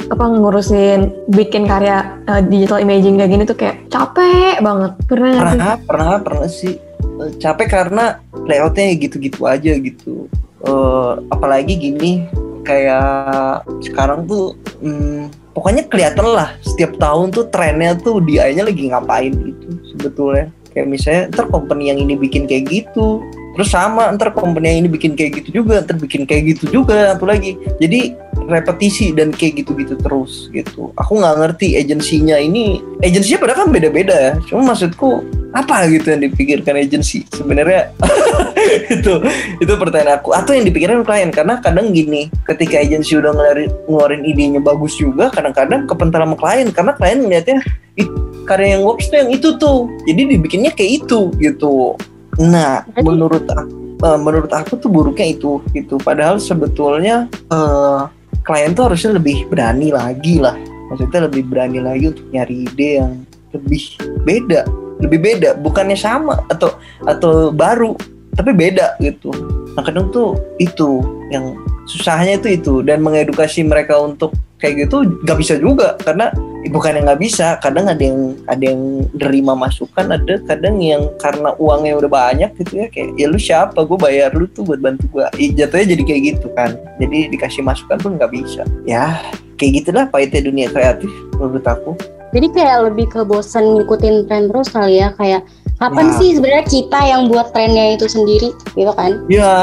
apa 0.08 0.24
ngurusin 0.24 1.28
bikin 1.32 1.67
karya 1.67 2.20
uh, 2.32 2.39
digital 2.39 2.80
imaging 2.80 3.20
kayak 3.20 3.32
gini 3.32 3.43
tuh 3.43 3.58
kayak 3.58 3.76
capek 3.91 4.60
banget. 4.63 4.91
Pernah 5.08 5.30
nggak 5.32 5.38
sih? 5.38 5.50
pernah 5.52 5.74
pernah 5.84 6.12
pernah 6.24 6.50
sih. 6.50 6.74
Eh, 7.17 7.32
capek 7.41 7.67
karena 7.67 8.06
layoutnya 8.48 8.93
gitu-gitu 8.96 9.43
aja 9.43 9.74
gitu. 9.76 10.32
Eh, 10.63 11.12
apalagi 11.32 11.74
gini 11.76 12.26
kayak 12.63 13.63
sekarang 13.84 14.28
tuh 14.28 14.56
hmm, 14.84 15.32
pokoknya 15.56 15.88
kelihatan 15.88 16.28
lah 16.36 16.52
setiap 16.63 17.00
tahun 17.00 17.32
tuh 17.32 17.48
trennya 17.48 17.96
tuh 18.00 18.20
DI-nya 18.24 18.63
lagi 18.63 18.88
ngapain 18.88 19.34
gitu 19.34 19.67
sebetulnya. 19.96 20.48
Kayak 20.72 20.88
misalnya 20.93 21.24
ntar 21.34 21.46
company 21.50 21.89
yang 21.89 22.00
ini 22.00 22.13
bikin 22.13 22.46
kayak 22.46 22.70
gitu 22.70 23.26
terus 23.58 23.74
sama 23.74 24.13
ntar 24.13 24.30
company 24.38 24.70
yang 24.70 24.80
ini 24.86 24.89
bikin 24.93 25.17
kayak 25.17 25.41
gitu 25.41 25.65
juga 25.65 25.82
ntar 25.82 25.98
bikin 25.98 26.30
kayak 26.30 26.56
gitu 26.56 26.82
juga 26.82 27.17
satu 27.17 27.26
lagi. 27.26 27.58
Jadi 27.82 28.27
repetisi 28.48 29.12
dan 29.12 29.36
kayak 29.36 29.64
gitu-gitu 29.64 30.00
terus 30.00 30.48
gitu. 30.56 30.96
Aku 30.96 31.20
nggak 31.20 31.36
ngerti 31.38 31.76
agensinya 31.76 32.40
ini 32.40 32.80
agensinya 33.04 33.44
padahal 33.44 33.60
kan 33.68 33.70
beda-beda 33.76 34.16
ya. 34.16 34.34
Cuma 34.48 34.74
maksudku 34.74 35.22
apa 35.52 35.88
gitu 35.92 36.16
yang 36.16 36.22
dipikirkan 36.24 36.80
agensi 36.80 37.28
sebenarnya? 37.32 37.92
Itu 38.92 39.24
itu 39.64 39.74
pertanyaan 39.80 40.20
aku. 40.20 40.36
Atau 40.36 40.52
yang 40.52 40.68
dipikirkan 40.68 41.08
klien. 41.08 41.32
Karena 41.32 41.60
kadang 41.64 41.96
gini 41.96 42.28
ketika 42.44 42.84
agensi 42.84 43.16
udah 43.16 43.32
ngeluarin, 43.32 43.72
ngeluarin 43.88 44.24
idenya 44.28 44.60
bagus 44.60 45.00
juga 45.00 45.32
kadang-kadang 45.32 45.88
kepental 45.88 46.28
sama 46.28 46.36
klien. 46.36 46.68
Karena 46.76 46.92
klien 46.98 47.20
ngeliatnya 47.24 47.58
"Ih, 47.96 48.08
karya 48.44 48.78
yang 48.78 48.84
works 48.84 49.08
tuh 49.08 49.24
yang 49.24 49.32
itu 49.32 49.56
tuh. 49.56 49.88
Jadi 50.04 50.22
dibikinnya 50.36 50.72
kayak 50.76 51.06
itu 51.06 51.32
gitu. 51.40 51.96
Nah 52.44 52.84
menurut 53.00 53.48
aku 53.48 53.74
eh, 54.04 54.20
menurut 54.20 54.52
aku 54.52 54.78
tuh 54.78 54.90
buruknya 54.92 55.28
itu 55.32 55.64
gitu. 55.72 55.96
Padahal 56.02 56.38
sebetulnya 56.44 57.32
eh, 57.32 58.02
klien 58.48 58.72
tuh 58.72 58.88
harusnya 58.88 59.20
lebih 59.20 59.44
berani 59.52 59.92
lagi 59.92 60.40
lah. 60.40 60.56
Maksudnya 60.88 61.28
lebih 61.28 61.44
berani 61.52 61.84
lagi 61.84 62.16
untuk 62.16 62.26
nyari 62.32 62.64
ide 62.64 62.90
yang 63.04 63.12
lebih 63.52 63.84
beda. 64.24 64.64
Lebih 65.04 65.20
beda 65.20 65.50
bukannya 65.60 66.00
sama 66.00 66.40
atau 66.48 66.80
atau 67.04 67.52
baru 67.52 67.94
tapi 68.40 68.56
beda 68.56 68.96
gitu. 69.04 69.30
Nah 69.76 69.84
kadang 69.84 70.10
tuh 70.16 70.40
itu 70.64 71.04
yang 71.30 71.60
susahnya 71.92 72.40
itu 72.40 72.56
itu. 72.56 72.74
Dan 72.82 73.04
mengedukasi 73.04 73.68
mereka 73.68 74.00
untuk 74.00 74.32
kayak 74.64 74.88
gitu 74.88 75.04
nggak 75.28 75.38
bisa 75.38 75.60
juga 75.60 76.00
karena 76.02 76.32
bukan 76.69 76.99
yang 76.99 77.06
nggak 77.08 77.21
bisa 77.21 77.58
kadang 77.60 77.88
ada 77.89 77.99
yang 77.99 78.36
ada 78.47 78.63
yang 78.63 79.08
nerima 79.15 79.53
masukan 79.56 80.12
ada 80.13 80.39
kadang 80.45 80.80
yang 80.80 81.08
karena 81.17 81.51
uangnya 81.58 81.97
udah 81.99 82.12
banyak 82.12 82.51
gitu 82.63 82.84
ya 82.84 82.88
kayak 82.91 83.15
ya 83.17 83.25
lu 83.27 83.39
siapa? 83.39 83.80
Gue 83.84 83.97
bayar 83.99 84.36
lu 84.36 84.47
tuh 84.51 84.63
buat 84.67 84.80
bantu 84.80 85.08
gue 85.12 85.25
jatuhnya 85.58 85.97
jadi 85.97 86.03
kayak 86.03 86.21
gitu 86.36 86.47
kan. 86.53 86.77
Jadi 87.01 87.32
dikasih 87.32 87.63
masukan 87.63 87.97
pun 87.99 88.15
nggak 88.15 88.32
bisa. 88.32 88.63
Ya 88.86 89.19
kayak 89.58 89.84
gitulah 89.84 90.06
pahitnya 90.08 90.45
dunia 90.45 90.67
kreatif 90.69 91.10
menurut 91.41 91.65
aku. 91.65 91.97
Jadi 92.36 92.47
kayak 92.51 92.91
lebih 92.91 93.08
ke 93.08 93.23
bosen 93.23 93.63
ngikutin 93.80 94.27
tren 94.27 94.51
terus 94.51 94.67
kali 94.67 94.99
ya 94.99 95.15
kayak 95.15 95.47
kapan 95.80 96.12
Ya. 96.12 96.15
sih 96.19 96.30
sebenarnya 96.36 96.65
kita 96.67 96.99
yang 97.08 97.21
buat 97.32 97.56
trennya 97.56 97.95
itu 97.95 98.06
sendiri? 98.10 98.49
Gitu 98.75 98.91
kan? 98.97 99.23
Ya, 99.32 99.53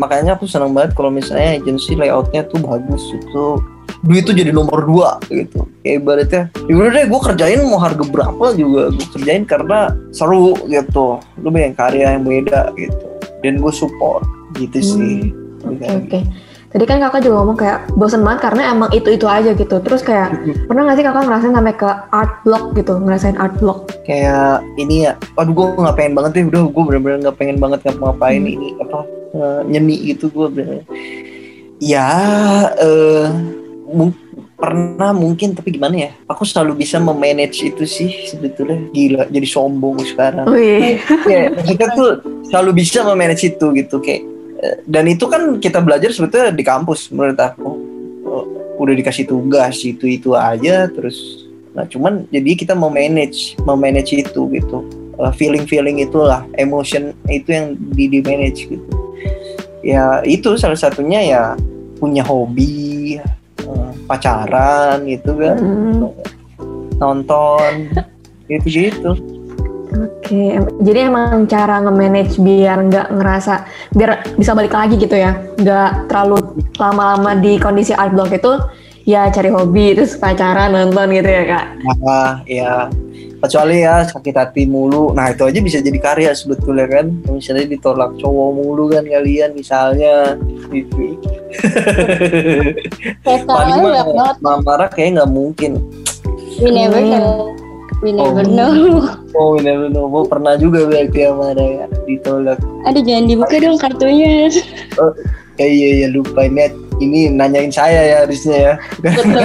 makanya 0.00 0.38
aku 0.38 0.48
senang 0.48 0.72
banget 0.72 0.96
kalau 0.96 1.12
misalnya 1.12 1.60
agensi 1.60 1.92
layoutnya 1.92 2.46
tuh 2.48 2.62
bagus 2.64 3.02
itu 3.12 3.60
duit 4.04 4.26
tuh 4.26 4.36
jadi 4.36 4.52
nomor 4.52 4.84
dua 4.84 5.16
gitu. 5.30 5.64
Kayak 5.80 5.96
ibaratnya, 6.02 6.42
ya 6.66 6.72
udah 6.76 6.90
deh 6.92 7.04
gue 7.06 7.20
kerjain 7.22 7.60
mau 7.64 7.80
harga 7.80 8.04
berapa 8.04 8.44
juga 8.58 8.90
gue 8.92 9.06
kerjain 9.16 9.44
karena 9.46 9.94
seru 10.10 10.58
gitu. 10.66 11.22
Lu 11.40 11.48
bikin 11.48 11.72
karya 11.72 12.18
yang 12.18 12.26
beda 12.26 12.74
gitu. 12.76 13.06
Dan 13.40 13.62
gue 13.62 13.72
support 13.72 14.26
gitu 14.58 14.78
sih. 14.82 15.30
Oke 15.64 15.86
oke. 15.86 16.20
Tadi 16.66 16.84
kan 16.84 17.00
kakak 17.00 17.24
juga 17.24 17.40
ngomong 17.40 17.56
kayak 17.56 17.78
bosen 17.96 18.20
banget 18.20 18.52
karena 18.52 18.74
emang 18.74 18.90
itu-itu 18.92 19.24
aja 19.24 19.54
gitu. 19.56 19.80
Terus 19.80 20.02
kayak 20.04 20.34
pernah 20.68 20.84
nggak 20.84 20.96
sih 21.00 21.06
kakak 21.06 21.24
ngerasain 21.24 21.54
sampai 21.56 21.74
ke 21.78 21.90
art 22.12 22.32
block 22.44 22.64
gitu, 22.76 23.00
ngerasain 23.00 23.38
art 23.40 23.54
block? 23.62 23.88
Kayak 24.04 24.60
ini 24.76 25.08
ya, 25.08 25.16
aduh 25.40 25.54
gue 25.56 25.66
nggak 25.72 25.96
pengen 25.96 26.12
banget 26.12 26.30
deh, 26.36 26.44
udah 26.52 26.62
gue 26.68 26.82
bener-bener 26.84 27.18
nggak 27.24 27.38
pengen 27.38 27.56
banget 27.56 27.80
ngapa-ngapain 27.86 28.42
Hmm. 28.44 28.52
ini 28.52 28.68
apa 28.82 28.98
nyeni 29.68 29.96
gitu 30.12 30.28
gue 30.32 30.48
bener. 30.52 30.80
Ya, 31.80 32.08
eh 32.80 33.28
mung- 33.86 34.18
pernah 34.56 35.12
mungkin 35.12 35.52
tapi 35.52 35.76
gimana 35.76 36.08
ya? 36.08 36.10
Aku 36.32 36.42
selalu 36.48 36.80
bisa 36.80 36.96
memanage 36.96 37.60
itu 37.60 37.84
sih 37.84 38.08
sebetulnya. 38.24 38.88
Gila 38.90 39.28
jadi 39.28 39.44
sombong 39.44 40.00
sekarang. 40.00 40.48
Wih, 40.48 40.96
ya 41.28 41.52
kita 41.60 41.92
tuh 41.92 42.10
selalu 42.48 42.80
bisa 42.80 43.04
memanage 43.04 43.52
itu 43.52 43.66
gitu 43.76 44.00
kayak 44.00 44.24
eh, 44.64 44.76
dan 44.88 45.04
itu 45.06 45.28
kan 45.28 45.60
kita 45.60 45.84
belajar 45.84 46.08
sebetulnya 46.08 46.56
di 46.56 46.64
kampus 46.64 47.12
menurut 47.12 47.36
aku. 47.36 47.68
Eh, 48.24 48.44
udah 48.80 48.94
dikasih 48.96 49.28
tugas 49.28 49.76
itu 49.84 50.04
itu 50.04 50.36
aja 50.36 50.84
terus 50.88 51.48
nah 51.76 51.84
cuman 51.84 52.24
jadi 52.32 52.56
kita 52.56 52.72
mau 52.72 52.88
manage 52.88 53.52
memanage 53.68 54.16
itu 54.16 54.40
gitu. 54.56 54.84
Feeling 55.36 55.64
feeling 55.64 56.04
itulah 56.04 56.44
emotion 56.60 57.16
itu 57.28 57.48
yang 57.48 57.72
di 57.92 58.04
di 58.08 58.20
manage 58.20 58.68
gitu. 58.68 58.92
Ya 59.80 60.20
itu 60.28 60.56
salah 60.60 60.76
satunya 60.76 61.24
ya 61.24 61.42
punya 61.96 62.20
hobi 62.20 62.76
eh, 62.76 62.85
pacaran 64.06 65.02
gitu 65.04 65.34
kan 65.36 65.56
Hmm, 65.58 66.08
nonton 66.96 67.90
gitu 68.46 68.66
gitu 68.66 69.10
oke. 69.96 70.38
Em- 70.38 70.74
Jadi 70.82 70.98
emang 71.08 71.46
cara 71.48 71.80
nge-manage 71.82 72.38
biar 72.42 72.78
nggak 72.90 73.06
ngerasa, 73.16 73.54
biar 73.96 74.22
bisa 74.36 74.52
balik 74.52 74.74
lagi 74.74 75.00
gitu 75.00 75.16
ya, 75.16 75.38
nggak 75.56 76.10
terlalu 76.10 76.36
lama-lama 76.76 77.32
di 77.38 77.56
kondisi 77.56 77.96
art 77.96 78.12
block 78.12 78.34
itu, 78.34 78.52
ya 79.08 79.30
cari 79.32 79.48
hobi 79.48 79.96
terus 79.96 80.18
pacaran 80.18 80.74
nonton 80.74 81.14
gitu 81.14 81.30
ya 81.30 81.42
kak. 81.48 81.64
Nah, 82.02 82.42
ya 82.44 82.90
kecuali 83.36 83.84
ya 83.84 84.02
sakit 84.02 84.34
hati 84.34 84.62
mulu. 84.64 85.12
Nah 85.12 85.30
itu 85.30 85.44
aja 85.44 85.58
bisa 85.60 85.78
jadi 85.78 85.98
karya 85.98 86.30
sebetulnya 86.32 86.86
kan. 86.88 87.12
Misalnya 87.28 87.68
ditolak 87.68 88.16
cowok 88.16 88.48
mulu 88.52 88.84
kan 88.90 89.04
kalian 89.04 89.52
misalnya 89.52 90.34
gitu. 90.68 91.16
Paling 93.46 93.80
mah 94.40 94.58
marah 94.62 94.88
kayak 94.88 95.20
nggak 95.20 95.30
mungkin. 95.30 95.78
We 96.56 96.72
never 96.72 97.00
Hmm. 97.00 97.12
know. 97.12 97.52
We 98.04 98.12
never 98.12 98.44
Oh. 98.44 98.48
know. 98.48 98.74
Oh 99.36 99.52
we 99.52 99.60
never 99.60 99.92
know. 99.92 100.08
Gua 100.08 100.24
pernah 100.24 100.56
juga 100.56 100.88
berarti 100.88 101.18
yang 101.20 101.36
marah 101.36 101.68
ya 101.68 101.86
ditolak. 102.08 102.56
Aduh 102.88 103.02
jangan 103.04 103.24
dibuka 103.28 103.56
dong 103.60 103.76
kartunya. 103.76 104.48
Ya 105.56 105.66
iya 105.66 105.88
iya 106.00 106.06
lupa 106.08 106.48
net. 106.48 106.72
Ini 106.96 107.28
nanyain 107.28 107.68
saya 107.68 108.00
ya 108.00 108.16
harusnya 108.24 108.56
ya. 108.56 108.74
Betul. 109.04 109.36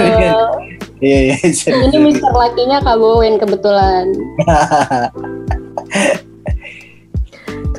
Iya 1.02 1.18
iya. 1.34 1.36
Ini 1.90 1.98
Mister 1.98 2.30
Lakinya 2.30 2.78
Kak 2.78 2.96
Bowen 2.96 3.34
kebetulan. 3.42 4.06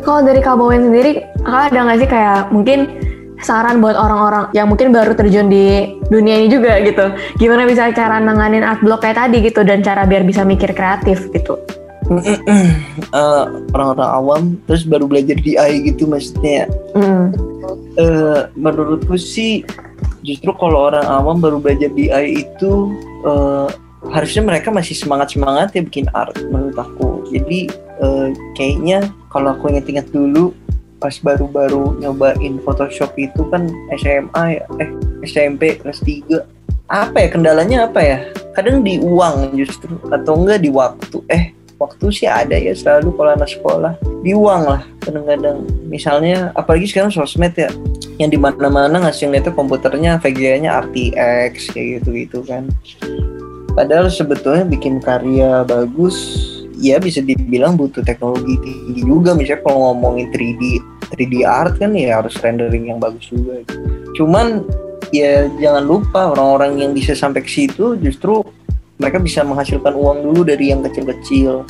Kalau 0.04 0.20
dari 0.20 0.44
Kak 0.44 0.60
Bowen 0.60 0.92
sendiri, 0.92 1.24
kakak 1.48 1.72
ada 1.72 1.80
nggak 1.88 2.00
sih 2.04 2.10
kayak 2.12 2.52
mungkin 2.52 2.92
saran 3.40 3.80
buat 3.80 3.96
orang-orang 3.96 4.52
yang 4.52 4.68
mungkin 4.68 4.92
baru 4.92 5.16
terjun 5.16 5.48
di 5.48 5.96
dunia 6.12 6.44
ini 6.44 6.52
juga 6.52 6.76
gitu. 6.84 7.16
Gimana 7.40 7.64
bisa 7.64 7.88
cara 7.96 8.20
nanganin 8.20 8.68
art 8.68 8.84
block 8.84 9.08
kayak 9.08 9.16
tadi 9.16 9.40
gitu 9.40 9.64
dan 9.64 9.80
cara 9.80 10.04
biar 10.04 10.28
bisa 10.28 10.44
mikir 10.44 10.76
kreatif 10.76 11.32
gitu. 11.32 11.56
Eh, 12.12 12.68
orang-orang 13.72 14.10
awam 14.12 14.42
terus 14.68 14.84
baru 14.84 15.08
belajar 15.08 15.40
DI 15.40 15.88
gitu 15.88 16.04
maksudnya 16.04 16.66
ya. 16.66 16.68
Hmm. 17.00 17.32
Eh, 17.96 18.40
menurutku 18.60 19.16
sih 19.16 19.64
justru 20.26 20.52
kalau 20.58 20.92
orang 20.92 21.06
awam 21.08 21.40
baru 21.40 21.64
belajar 21.64 21.92
DI 21.96 22.44
itu 22.44 22.92
eh, 23.24 23.68
harusnya 24.12 24.44
mereka 24.44 24.70
masih 24.70 24.96
semangat 24.96 25.34
semangat 25.34 25.72
ya 25.72 25.82
bikin 25.82 26.08
art 26.12 26.36
menurut 26.52 26.78
aku. 26.78 27.24
Jadi 27.32 27.72
eh, 28.04 28.28
kayaknya 28.56 29.08
kalau 29.32 29.56
aku 29.56 29.72
inget-inget 29.72 30.08
dulu 30.12 30.52
pas 31.00 31.16
baru-baru 31.20 32.00
nyobain 32.00 32.64
Photoshop 32.64 33.12
itu 33.20 33.44
kan 33.52 33.68
SMA 34.00 34.44
ya 34.56 34.64
eh 34.80 34.90
SMP 35.28 35.76
kelas 35.76 36.00
3 36.00 36.40
apa 36.88 37.18
ya 37.20 37.28
kendalanya 37.32 37.78
apa 37.90 38.00
ya? 38.04 38.18
Kadang 38.54 38.86
di 38.86 39.02
uang 39.02 39.58
justru 39.58 39.98
atau 40.14 40.38
enggak 40.38 40.62
di 40.62 40.70
waktu. 40.70 41.18
Eh 41.32 41.44
waktu 41.84 42.06
sih 42.16 42.28
ada 42.32 42.56
ya 42.56 42.72
selalu 42.72 43.12
kalau 43.20 43.32
anak 43.36 43.52
sekolah 43.52 43.94
di 44.24 44.32
uang 44.32 44.64
lah 44.64 44.82
kadang-kadang 45.04 45.68
misalnya 45.92 46.56
apalagi 46.56 46.88
sekarang 46.88 47.12
sosmed 47.12 47.52
ya 47.60 47.68
yang 48.22 48.30
di 48.32 48.40
mana-mana 48.40 49.04
ngasih 49.04 49.30
ngeliatnya 49.30 49.54
komputernya 49.54 50.12
VGA-nya 50.22 50.70
RTX 50.86 51.74
kayak 51.74 51.88
gitu-gitu 52.02 52.46
kan. 52.46 52.70
Padahal 53.74 54.06
sebetulnya 54.08 54.70
bikin 54.70 55.02
karya 55.02 55.66
bagus 55.66 56.16
ya 56.78 57.02
bisa 57.02 57.26
dibilang 57.26 57.74
butuh 57.74 58.06
teknologi 58.06 58.54
tinggi 58.62 59.02
juga 59.02 59.34
misalnya 59.34 59.66
kalau 59.66 59.94
ngomongin 59.94 60.30
3D 60.30 60.64
3D 61.14 61.34
art 61.46 61.82
kan 61.82 61.94
ya 61.98 62.22
harus 62.22 62.38
rendering 62.38 62.94
yang 62.94 63.02
bagus 63.02 63.26
juga. 63.34 63.66
Cuman 64.14 64.62
ya 65.10 65.50
jangan 65.58 65.84
lupa 65.86 66.34
orang-orang 66.38 66.86
yang 66.86 66.92
bisa 66.94 67.18
sampai 67.18 67.42
ke 67.42 67.50
situ 67.50 67.98
justru 67.98 68.46
mereka 69.04 69.20
bisa 69.20 69.44
menghasilkan 69.44 69.92
uang 69.92 70.24
dulu 70.24 70.48
dari 70.48 70.72
yang 70.72 70.80
kecil-kecil. 70.80 71.68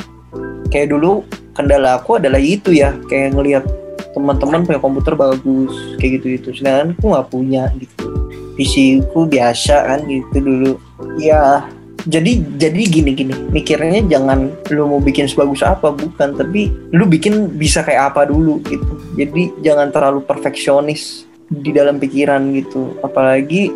Kayak 0.69 0.93
dulu 0.93 1.25
kendala 1.57 1.97
aku 1.97 2.21
adalah 2.21 2.37
itu 2.37 2.69
ya, 2.69 2.93
kayak 3.09 3.33
ngelihat 3.33 3.65
teman-teman 4.13 4.61
punya 4.61 4.77
komputer 4.79 5.13
bagus 5.17 5.73
kayak 5.97 6.21
gitu 6.21 6.25
gitu 6.37 6.49
sedangkan 6.61 6.93
aku 6.93 7.05
nggak 7.09 7.27
punya 7.33 7.63
gitu. 7.81 8.05
PC 8.53 9.01
ku 9.09 9.25
biasa 9.25 9.75
kan 9.89 9.99
gitu 10.05 10.37
dulu. 10.37 10.73
Ya 11.17 11.65
jadi 12.05 12.37
jadi 12.59 12.81
gini 12.85 13.15
gini 13.17 13.33
mikirnya 13.49 14.05
jangan 14.05 14.53
lu 14.69 14.85
mau 14.85 15.01
bikin 15.01 15.25
sebagus 15.25 15.65
apa 15.65 15.89
bukan. 15.89 16.37
Tapi 16.37 16.69
lu 16.93 17.09
bikin 17.09 17.57
bisa 17.57 17.81
kayak 17.81 18.13
apa 18.13 18.29
dulu 18.29 18.61
gitu. 18.69 18.93
Jadi 19.17 19.65
jangan 19.65 19.89
terlalu 19.89 20.21
perfeksionis 20.21 21.25
di 21.49 21.73
dalam 21.73 21.97
pikiran 21.97 22.53
gitu. 22.53 22.93
Apalagi 23.01 23.73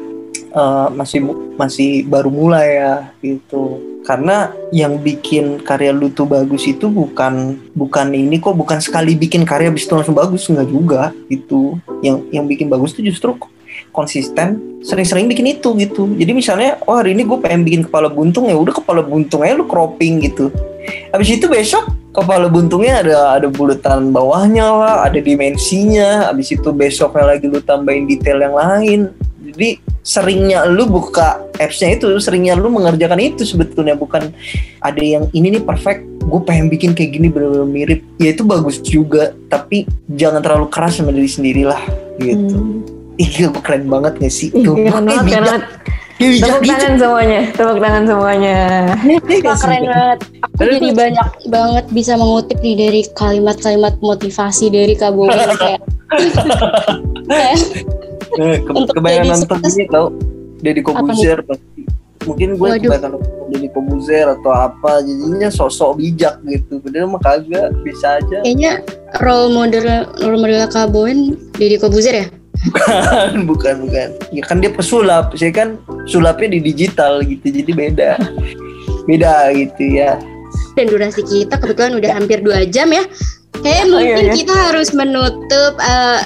uh, 0.58 0.88
masih 0.90 1.22
masih 1.54 1.90
baru 2.10 2.34
mulai 2.34 2.82
ya 2.82 2.96
gitu. 3.22 3.78
Karena 4.02 4.56
yang 4.72 4.98
bikin 5.04 5.62
karya 5.62 5.92
lu 5.92 6.08
tuh 6.10 6.26
bagus 6.26 6.64
itu 6.66 6.88
bukan 6.88 7.60
bukan 7.76 8.08
ini 8.16 8.40
kok 8.40 8.56
bukan 8.56 8.80
sekali 8.80 9.14
bikin 9.14 9.44
karya 9.44 9.70
bisa 9.70 9.94
langsung 9.94 10.18
bagus 10.18 10.50
nggak 10.50 10.70
juga 10.72 11.14
gitu. 11.30 11.78
Yang 12.02 12.18
yang 12.34 12.46
bikin 12.50 12.68
bagus 12.72 12.98
tuh 12.98 13.06
justru 13.06 13.36
konsisten 13.92 14.82
sering-sering 14.82 15.28
bikin 15.28 15.60
itu 15.60 15.76
gitu. 15.78 16.10
Jadi 16.16 16.32
misalnya 16.32 16.80
oh 16.88 16.98
hari 16.98 17.14
ini 17.14 17.28
gue 17.28 17.38
pengen 17.38 17.62
bikin 17.68 17.82
kepala 17.86 18.08
buntung 18.08 18.48
ya 18.48 18.56
udah 18.56 18.74
kepala 18.74 19.04
buntung 19.04 19.44
aja 19.44 19.60
lu 19.60 19.68
cropping 19.68 20.24
gitu. 20.24 20.50
Habis 21.12 21.36
itu 21.36 21.52
besok 21.52 21.92
kepala 22.16 22.48
buntungnya 22.48 23.04
ada 23.04 23.38
ada 23.38 23.48
bulutan 23.52 24.10
bawahnya 24.16 24.72
lah 24.72 24.96
ada 25.04 25.20
dimensinya. 25.20 26.32
Habis 26.32 26.56
itu 26.56 26.70
besoknya 26.72 27.36
lagi 27.36 27.52
lu 27.52 27.60
tambahin 27.60 28.08
detail 28.08 28.40
yang 28.40 28.56
lain. 28.56 29.00
Jadi 29.52 29.84
seringnya 30.08 30.64
lu 30.64 30.88
buka 30.88 31.44
appsnya 31.60 32.00
itu 32.00 32.08
seringnya 32.24 32.56
lu 32.56 32.72
mengerjakan 32.72 33.20
itu 33.20 33.44
sebetulnya 33.44 33.92
bukan 34.00 34.32
ada 34.80 35.04
yang 35.04 35.28
ini 35.36 35.60
nih 35.60 35.64
perfect 35.68 36.08
gue 36.24 36.42
pengen 36.48 36.72
bikin 36.72 36.96
kayak 36.96 37.20
gini 37.20 37.28
bener-bener 37.28 37.68
mirip 37.68 38.00
ya 38.16 38.32
itu 38.32 38.48
bagus 38.48 38.80
juga 38.80 39.36
tapi 39.52 39.84
jangan 40.08 40.40
terlalu 40.40 40.72
keras 40.72 40.96
sama 40.96 41.12
diri 41.12 41.28
sendiri 41.28 41.68
lah 41.68 41.84
gitu 42.24 42.56
hmm 42.56 42.96
Iya, 43.18 43.50
gue 43.50 43.64
keren 43.66 43.90
banget 43.90 44.14
gak 44.22 44.30
sih? 44.30 44.54
Tuh, 44.54 44.78
keren 44.78 45.10
banget, 45.10 45.26
keren 45.26 45.42
banget. 45.42 45.64
Tepuk 46.22 46.62
tangan 46.70 46.94
semuanya, 47.02 47.42
tepuk 47.50 47.78
tangan 47.82 48.04
semuanya. 48.06 48.58
Wah, 49.42 49.58
keren 49.58 49.84
banget. 49.90 50.20
Aku 50.46 50.62
jadi 50.70 50.90
banyak 50.94 51.30
banget 51.50 51.86
bisa 51.98 52.14
mengutip 52.14 52.62
nih 52.62 52.78
dari 52.78 53.02
kalimat-kalimat 53.18 53.98
motivasi 54.06 54.70
dari 54.70 54.94
Kak 54.94 55.18
kayak. 55.58 55.82
Eh, 58.38 58.58
ke 58.62 58.72
untuk 58.72 58.94
kebanyakan 58.94 59.42
nonton 59.42 59.60
ini 59.66 59.86
tau. 59.90 60.08
Deddy 60.58 60.82
Kobuzer 60.82 61.42
mungkin 62.28 62.60
gue 62.60 62.70
kebanyakan 62.84 63.10
nonton 63.18 63.32
Deddy 63.50 63.70
Kobuzer 63.74 64.26
atau 64.38 64.52
apa. 64.54 65.02
Jadinya 65.02 65.50
sosok 65.50 65.98
bijak 65.98 66.38
gitu. 66.46 66.78
Padahal 66.84 67.08
mah 67.10 67.22
kagak 67.24 67.74
bisa 67.82 68.22
aja. 68.22 68.38
Kayaknya 68.46 68.84
role 69.24 69.50
model 69.50 69.86
role 70.22 70.40
model 70.40 70.68
Kak 70.70 70.94
Bowen 70.94 71.34
Deddy 71.58 71.82
Kobuzer 71.82 72.14
ya? 72.14 72.28
Bukan 72.68 73.32
bukan 73.50 73.76
bukan. 73.90 74.10
Ya 74.30 74.44
kan 74.46 74.62
dia 74.62 74.70
pesulap. 74.70 75.34
Saya 75.34 75.54
kan 75.54 75.82
sulapnya 76.06 76.58
di 76.58 76.60
digital 76.62 77.26
gitu 77.26 77.50
jadi 77.50 77.72
beda. 77.74 78.12
Beda 79.10 79.50
gitu 79.56 79.84
ya. 79.98 80.20
Dan 80.78 80.94
durasi 80.94 81.26
kita 81.26 81.58
kebetulan 81.58 81.98
udah 81.98 82.12
hampir 82.14 82.44
dua 82.46 82.66
jam 82.70 82.94
ya. 82.94 83.02
Kayak 83.66 83.90
oh, 83.90 83.98
mungkin 83.98 84.22
iya, 84.22 84.30
iya. 84.30 84.34
kita 84.38 84.54
harus 84.54 84.94
menutup 84.94 85.74
uh, 85.82 86.22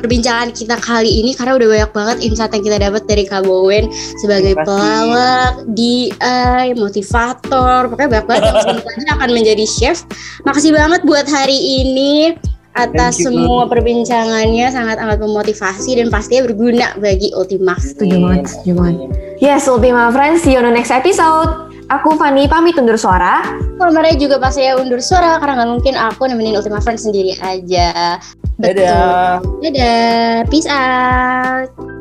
perbincangan 0.00 0.50
kita 0.56 0.80
kali 0.80 1.20
ini 1.20 1.36
karena 1.36 1.60
udah 1.60 1.68
banyak 1.68 1.90
banget 1.92 2.16
insight 2.24 2.52
yang 2.56 2.64
kita 2.64 2.78
dapat 2.80 3.02
dari 3.04 3.24
Kak 3.28 3.44
Bowen 3.44 3.92
sebagai 4.24 4.56
pelawak, 4.64 5.68
DI, 5.76 6.66
motivator, 6.76 7.90
pokoknya 7.92 8.08
banyak 8.08 8.26
banget 8.26 8.42
yang 8.48 8.58
semoga 8.64 9.12
akan 9.20 9.30
menjadi 9.36 9.64
chef. 9.68 10.08
Makasih 10.48 10.72
banget 10.72 11.00
buat 11.04 11.26
hari 11.28 11.58
ini 11.84 12.34
atas 12.78 13.18
semua 13.18 13.66
perbincangannya 13.66 14.70
sangat 14.70 14.96
amat 15.02 15.18
memotivasi 15.18 15.98
dan 15.98 16.06
pastinya 16.08 16.46
berguna 16.46 16.94
bagi 17.02 17.34
Ultima. 17.34 17.74
Setuju 17.76 18.16
banget, 18.22 18.46
setuju 18.46 18.72
banget. 18.78 19.08
Yes, 19.42 19.66
Ultima 19.66 20.08
Friends, 20.14 20.46
see 20.46 20.54
you 20.54 20.62
on 20.62 20.70
the 20.70 20.74
next 20.74 20.94
episode. 20.94 21.69
Aku 21.90 22.14
Fanny 22.14 22.46
pamit 22.46 22.78
undur 22.78 22.94
suara. 22.94 23.42
Kalau 23.74 23.90
juga 24.14 24.38
pasti 24.38 24.62
ya 24.62 24.78
undur 24.78 25.02
suara 25.02 25.42
karena 25.42 25.58
nggak 25.58 25.70
mungkin 25.74 25.94
aku 25.98 26.22
nemenin 26.30 26.54
Ultima 26.54 26.78
Friends 26.78 27.02
sendiri 27.02 27.34
aja. 27.42 28.22
Betul. 28.62 28.86
Dadah. 28.86 29.42
Dadah. 29.58 30.46
Peace 30.46 30.70
out. 30.70 31.99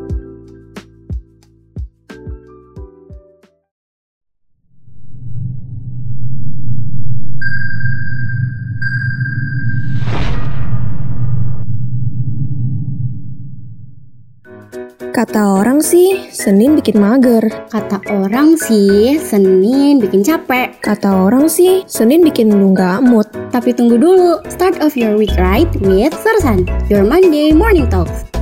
Kata 15.19 15.59
orang 15.59 15.83
sih, 15.83 16.31
Senin 16.31 16.79
bikin 16.79 16.95
mager. 16.95 17.43
Kata 17.67 17.99
orang 18.07 18.55
sih, 18.55 19.19
Senin 19.19 19.99
bikin 19.99 20.23
capek. 20.23 20.79
Kata 20.79 21.27
orang 21.27 21.51
sih, 21.51 21.83
Senin 21.91 22.23
bikin 22.23 22.47
lu 22.47 22.71
gak 22.71 23.03
mood. 23.03 23.27
Tapi 23.51 23.75
tunggu 23.75 23.99
dulu, 23.99 24.39
start 24.47 24.79
of 24.79 24.95
your 24.95 25.19
week 25.19 25.35
right 25.35 25.67
with 25.83 26.15
Sersan, 26.15 26.63
your 26.87 27.03
Monday 27.03 27.51
morning 27.51 27.91
talks. 27.91 28.38